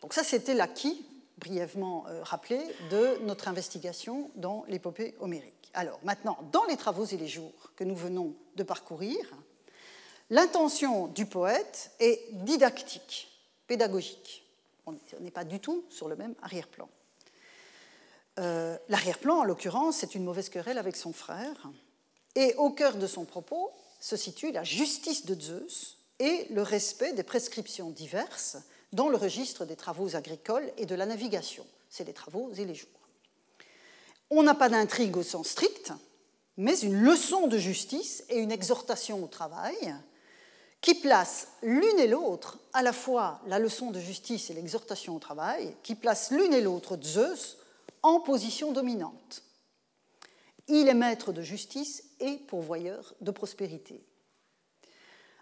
[0.00, 1.04] Donc ça, c'était l'acquis,
[1.38, 5.70] brièvement euh, rappelé, de notre investigation dans l'épopée homérique.
[5.74, 9.18] Alors maintenant, dans les travaux et les jours que nous venons de parcourir,
[10.30, 13.28] l'intention du poète est didactique,
[13.66, 14.44] pédagogique.
[14.86, 16.88] On n'est pas du tout sur le même arrière-plan.
[18.38, 21.68] Euh, l'arrière-plan, en l'occurrence, c'est une mauvaise querelle avec son frère.
[22.36, 27.12] Et au cœur de son propos se situe la justice de Zeus et le respect
[27.14, 28.58] des prescriptions diverses
[28.92, 31.66] dans le registre des travaux agricoles et de la navigation.
[31.90, 32.88] C'est les travaux et les jours.
[34.30, 35.92] On n'a pas d'intrigue au sens strict,
[36.56, 39.94] mais une leçon de justice et une exhortation au travail
[40.80, 45.18] qui placent l'une et l'autre, à la fois la leçon de justice et l'exhortation au
[45.18, 47.56] travail, qui placent l'une et l'autre Zeus
[48.02, 49.42] en position dominante.
[50.68, 54.04] Il est maître de justice et pourvoyeur de prospérité.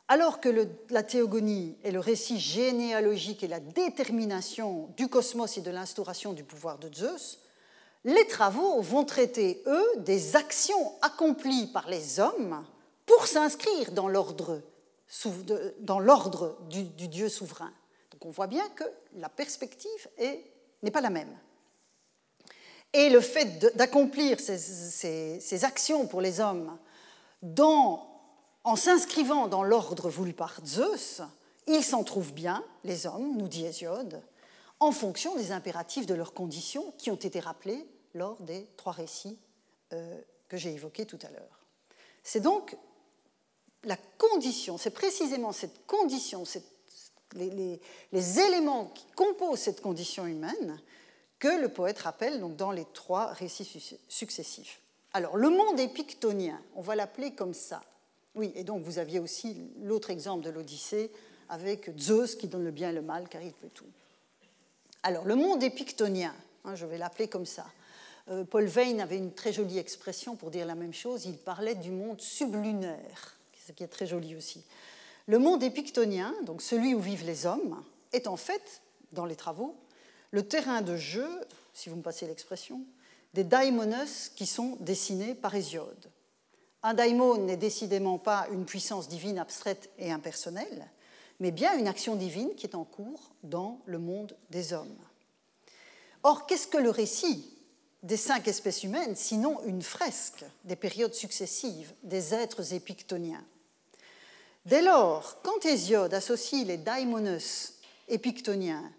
[0.09, 5.71] Alors que la théogonie est le récit généalogique et la détermination du cosmos et de
[5.71, 7.41] l'instauration du pouvoir de Zeus,
[8.05, 12.67] les travaux vont traiter, eux, des actions accomplies par les hommes
[13.07, 14.61] pour s'inscrire dans l'ordre
[16.69, 17.73] du, du, Dieu souverain.
[18.11, 20.09] Donc on voit bien que la perspective
[20.83, 21.35] n'est pas la même.
[22.95, 26.79] Et le fait d'accomplir ces, actions pour les hommes
[28.63, 31.21] en s'inscrivant dans l'ordre voulu par Zeus,
[31.67, 34.23] ils s'en trouvent bien, les hommes, nous dit Hésiode,
[34.81, 37.85] en fonction des impératifs de leurs conditions qui ont été rappelés
[38.15, 39.39] lors des trois récits
[39.93, 41.67] euh, que j'ai évoqués tout à l'heure.
[42.23, 42.77] C'est donc
[43.83, 46.45] la condition, c'est précisément cette condition,
[47.35, 47.81] les,
[48.41, 50.81] éléments qui composent cette condition humaine
[51.45, 54.81] que le poète rappelle donc dans les trois récits successifs.
[55.13, 57.83] Alors, le monde épictonien, on va l'appeler comme ça.
[58.35, 61.11] Oui, et donc vous aviez aussi l'autre exemple de l'Odyssée
[61.51, 63.85] avec Zeus qui donne le bien et le mal car il peut tout.
[65.03, 66.35] Alors, le monde épictonien,
[66.65, 67.67] hein, je vais l'appeler comme ça.
[68.31, 71.27] Euh, Paul Veyne avait une très jolie expression pour dire la même chose.
[71.27, 73.37] Il parlait du monde sublunaire,
[73.67, 74.65] ce qui est très joli aussi.
[75.27, 77.85] Le monde épictonien, donc celui où vivent les hommes,
[78.15, 78.81] est en fait,
[79.13, 79.77] dans les travaux,
[80.35, 81.29] le terrain de jeu,
[81.73, 82.81] si vous me passez l'expression,
[83.35, 86.11] des daimonos qui sont dessinés par Hésiode.
[86.83, 90.91] Un daimon n'est décidément pas une puissance divine abstraite et impersonnelle,
[91.39, 94.99] mais bien une action divine qui est en cours dans le monde des hommes.
[96.25, 97.57] Or, qu'est-ce que le récit
[98.03, 103.45] des cinq espèces humaines, sinon une fresque des périodes successives des êtres épictoniens?
[104.67, 107.75] Dès lors, quand Hésiode associe les daimonos
[108.09, 108.91] épictoniens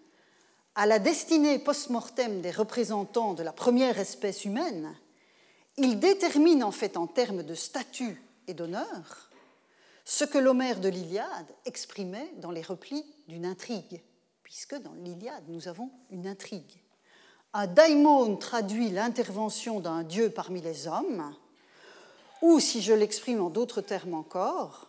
[0.76, 4.94] à la destinée post-mortem des représentants de la première espèce humaine,
[5.78, 9.30] il détermine en fait en termes de statut et d'honneur
[10.04, 14.02] ce que l'Homère de l'Iliade exprimait dans les replis d'une intrigue,
[14.42, 16.80] puisque dans l'Iliade nous avons une intrigue.
[17.54, 21.34] Un daimon traduit l'intervention d'un dieu parmi les hommes,
[22.42, 24.85] ou si je l'exprime en d'autres termes encore,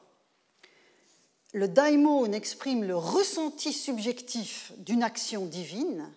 [1.57, 6.07] le daimon exprime le ressenti subjectif d'une action divine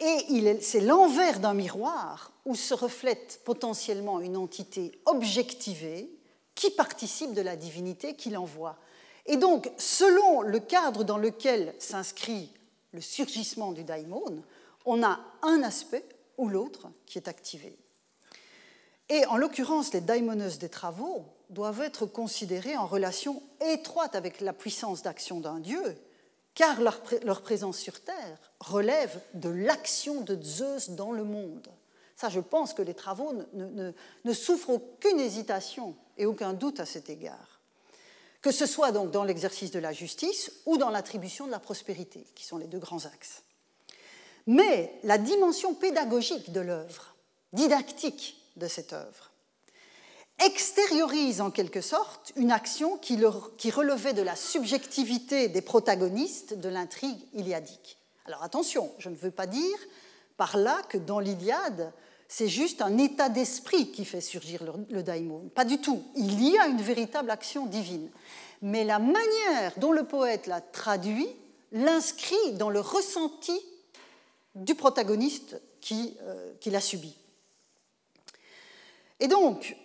[0.00, 6.10] et c'est l'envers d'un miroir où se reflète potentiellement une entité objectivée
[6.54, 8.76] qui participe de la divinité qu'il envoie.
[9.24, 12.52] Et donc, selon le cadre dans lequel s'inscrit
[12.92, 14.42] le surgissement du daimon,
[14.84, 16.04] on a un aspect
[16.36, 17.78] ou l'autre qui est activé.
[19.08, 24.52] Et en l'occurrence, les daimonos des travaux doivent être considérés en relation étroite avec la
[24.52, 25.96] puissance d'action d'un dieu,
[26.54, 31.68] car leur, présence sur Terre relève de l'action de Zeus dans le monde.
[32.16, 33.92] Ça, je pense que les travaux ne, ne,
[34.24, 37.60] ne souffrent aucune hésitation et aucun doute à cet égard.
[38.42, 42.24] Que ce soit donc dans l'exercice de la justice ou dans l'attribution de la prospérité,
[42.34, 43.42] qui sont les deux grands axes.
[44.46, 47.14] Mais la dimension pédagogique de l'œuvre,
[47.52, 49.29] didactique de cette œuvre,
[50.40, 53.16] extériorise en quelque sorte une action qui,
[53.70, 57.98] relevait de la subjectivité des protagonistes de l'intrigue iliadique.
[58.26, 59.78] Alors attention, je ne veux pas dire
[60.36, 61.92] par là que dans l'Iliade,
[62.28, 65.50] c'est juste un état d'esprit qui fait surgir le, le daimon.
[65.54, 66.02] Pas du tout.
[66.16, 68.08] Il y a une véritable action divine.
[68.62, 71.28] Mais la manière dont le poète l'a traduit
[71.72, 73.58] l'inscrit dans le ressenti
[74.54, 77.14] du protagoniste qui, euh, qui l'a subi.
[79.18, 79.76] Et donc,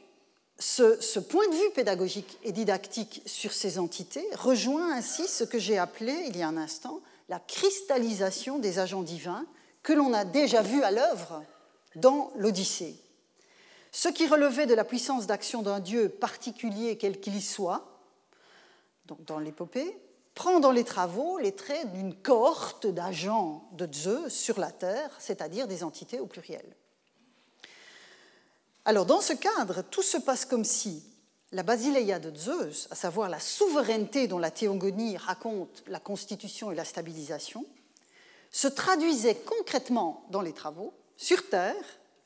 [0.58, 5.78] ce, point de vue pédagogique et didactique sur ces entités rejoint ainsi ce que j'ai
[5.78, 9.46] appelé, il y a un instant, la cristallisation des agents divins
[9.84, 11.44] que l'on a déjà vu à l'œuvre
[11.96, 12.96] dans l'Odyssée.
[13.92, 18.00] Ce qui relevait de la puissance d'action d'un dieu particulier, quel qu'il soit,
[19.06, 19.98] donc dans l'épopée,
[20.34, 25.68] prend dans les travaux les traits d'une cohorte d'agents de Zeus sur la Terre, c'est-à-dire
[25.68, 26.66] des entités au pluriel.
[28.88, 31.04] Alors, dans ce cadre, tout se passe comme si
[31.52, 36.76] la basileia de Zeus, à savoir la souveraineté dont la théogonie raconte la constitution et
[36.76, 37.66] la stabilisation,
[38.52, 41.76] se traduisait concrètement dans les travaux, sur Terre,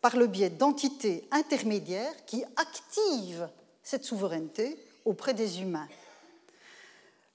[0.01, 3.49] par le biais d'entités intermédiaires qui activent
[3.83, 5.87] cette souveraineté auprès des humains.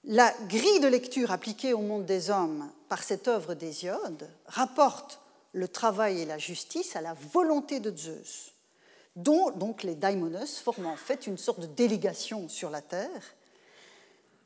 [0.03, 5.19] La grille de lecture appliquée au monde des hommes par cette œuvre d'Hésiode rapporte
[5.51, 8.54] le travail et la justice à la volonté de Zeus,
[9.15, 13.35] dont donc les daimonos forment en fait une sorte de délégation sur la terre.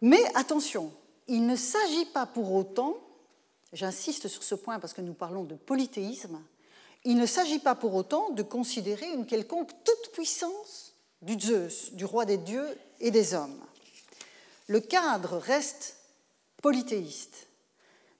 [0.01, 0.91] Mais attention,
[1.27, 2.95] il ne s'agit pas pour autant,
[3.73, 6.41] j'insiste sur ce point parce que nous parlons de polythéisme,
[7.05, 12.25] il ne s'agit pas pour autant de considérer une quelconque toute-puissance du Zeus, du roi
[12.25, 12.67] des dieux
[12.99, 13.59] et des hommes
[14.69, 15.97] le cadre reste
[16.61, 17.47] polythéiste.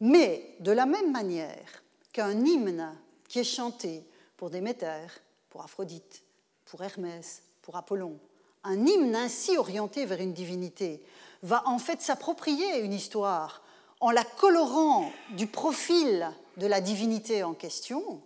[0.02, 2.98] Mais de la même manière qu'un hymne
[3.28, 4.04] qui est chanté
[4.36, 5.06] pour Déméter,
[5.50, 6.24] pour Aphrodite,
[6.70, 8.20] pour Hermès, pour Apollon,
[8.64, 11.04] un hymne ainsi orienté vers une divinité
[11.42, 13.64] va en fait s'approprier une histoire
[14.00, 18.22] en la colorant du profil de la divinité en question,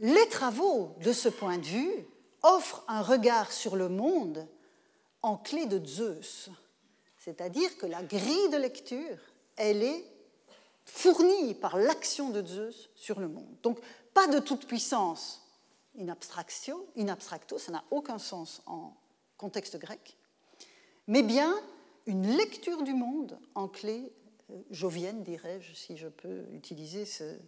[0.00, 2.06] les travaux de ce point de vue
[2.42, 4.46] offrent un regard sur le monde
[5.22, 6.50] en clé de Zeus.
[7.18, 9.16] C'est-à-dire que la grille de lecture,
[9.56, 10.04] elle est
[10.84, 13.56] fournie par l'action de Zeus sur le monde.
[13.62, 13.78] Donc,
[14.12, 15.43] pas de toute puissance
[15.98, 16.08] in
[16.96, 18.96] in abstracto, ça n'a aucun sens en
[19.36, 20.16] contexte grec,
[21.06, 21.54] mais bien
[22.06, 24.12] une lecture du monde en clé
[24.50, 27.38] euh, jovienne, dirais-je, si je peux utiliser ce,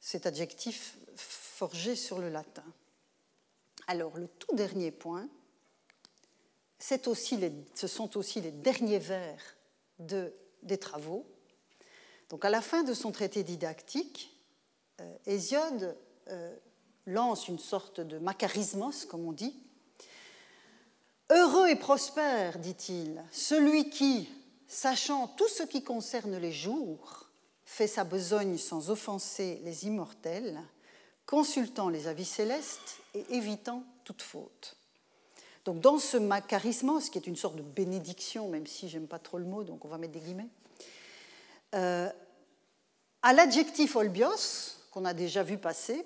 [0.00, 2.64] cet adjectif forgé sur le latin.
[3.86, 5.28] Alors, le tout dernier point,
[7.06, 7.38] aussi
[7.74, 9.56] ce sont aussi les derniers vers
[9.98, 10.32] de,
[10.62, 11.26] des travaux.
[12.30, 14.34] Donc à la fin de son traité didactique,
[15.00, 15.96] euh, Hésiode
[16.28, 16.56] euh,
[17.06, 19.54] lance une sorte de macarismos, comme on dit.
[21.30, 24.28] Heureux et prospère, dit-il, celui qui,
[24.66, 27.26] sachant tout ce qui concerne les jours,
[27.64, 30.60] fait sa besogne sans offenser les immortels,
[31.26, 34.76] consultant les avis célestes et évitant toute faute.
[35.64, 39.38] Donc dans ce macarismos, qui est une sorte de bénédiction, même si j'aime pas trop
[39.38, 40.48] le mot, donc on va mettre des guillemets,
[41.76, 42.10] euh,
[43.22, 46.04] à l'adjectif olbios, qu'on a déjà vu passer,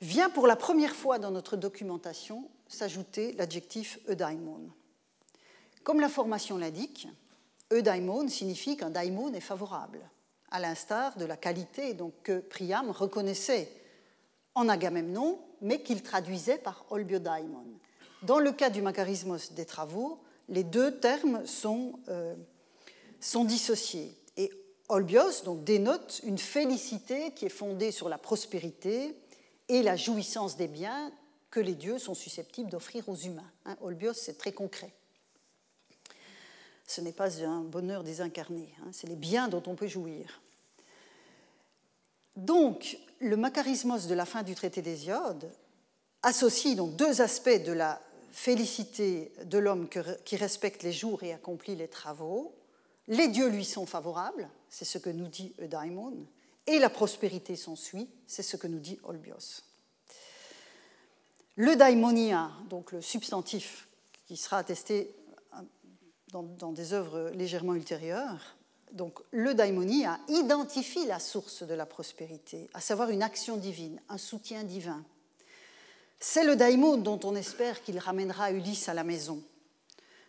[0.00, 4.70] vient pour la première fois dans notre documentation s'ajouter l'adjectif eudaimon.
[5.82, 7.08] Comme la formation l'indique,
[7.72, 10.00] eudaimon signifie qu'un daimon est favorable,
[10.50, 13.70] à l'instar de la qualité donc, que Priam reconnaissait
[14.54, 17.64] en Agamemnon, mais qu'il traduisait par olbiodaimon.
[18.22, 22.34] Dans le cas du macarismos des travaux, les deux termes sont, euh,
[23.20, 24.14] sont dissociés.
[24.36, 24.50] Et
[24.88, 29.14] olbios donc, dénote une félicité qui est fondée sur la prospérité
[29.70, 31.12] et la jouissance des biens
[31.48, 33.50] que les dieux sont susceptibles d'offrir aux humains.
[33.64, 34.92] Hein, olbios, c'est très concret.
[36.86, 40.42] Ce n'est pas un bonheur désincarné, hein, c'est les biens dont on peut jouir.
[42.34, 45.52] Donc, le macarismos de la fin du traité d'Hésiode
[46.22, 48.02] associe donc deux aspects de la
[48.32, 49.88] félicité de l'homme
[50.24, 52.56] qui respecte les jours et accomplit les travaux.
[53.06, 56.26] Les dieux lui sont favorables, c'est ce que nous dit Eudaimon,
[56.70, 59.62] et la prospérité s'ensuit, c'est ce que nous dit Olbios.
[61.56, 63.88] Le daimonia, donc le substantif
[64.26, 65.12] qui sera attesté
[66.28, 68.56] dans, dans des œuvres légèrement ultérieures,
[68.92, 74.18] donc le daimonia identifie la source de la prospérité, à savoir une action divine, un
[74.18, 75.04] soutien divin.
[76.20, 79.42] C'est le daimon dont on espère qu'il ramènera Ulysse à la maison,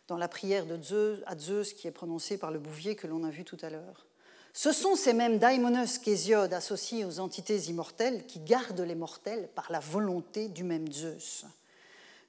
[0.07, 3.23] dans la prière de Zeus, à Zeus qui est prononcée par le bouvier que l'on
[3.23, 4.07] a vu tout à l'heure.
[4.54, 9.72] Ce sont ces mêmes daimonos qu'Hésiode associés aux entités immortelles qui gardent les mortels par
[9.72, 11.45] la volonté du même Zeus.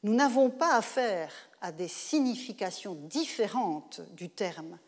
[0.05, 4.79] Nous n'avons pas affaire à des significations différentes du terme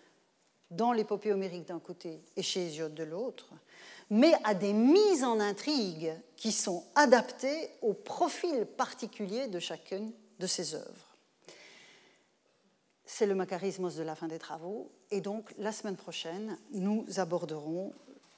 [0.71, 3.49] dans l'épopée homérique d'un côté et chez Hésiode de l'autre,
[4.11, 10.47] mais à des mises en intrigue qui sont adaptées au profil particulier de chacune de
[10.47, 11.17] ces œuvres.
[13.05, 17.93] C'est le macarismos de la fin des travaux, et donc la semaine prochaine, nous aborderons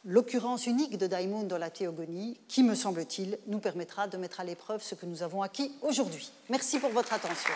[0.05, 4.45] l'occurrence unique de Daimon dans la théogonie, qui, me semble-t-il, nous permettra de mettre à
[4.45, 6.31] l'épreuve ce que nous avons acquis aujourd'hui.
[6.51, 7.55] Merci pour votre attention.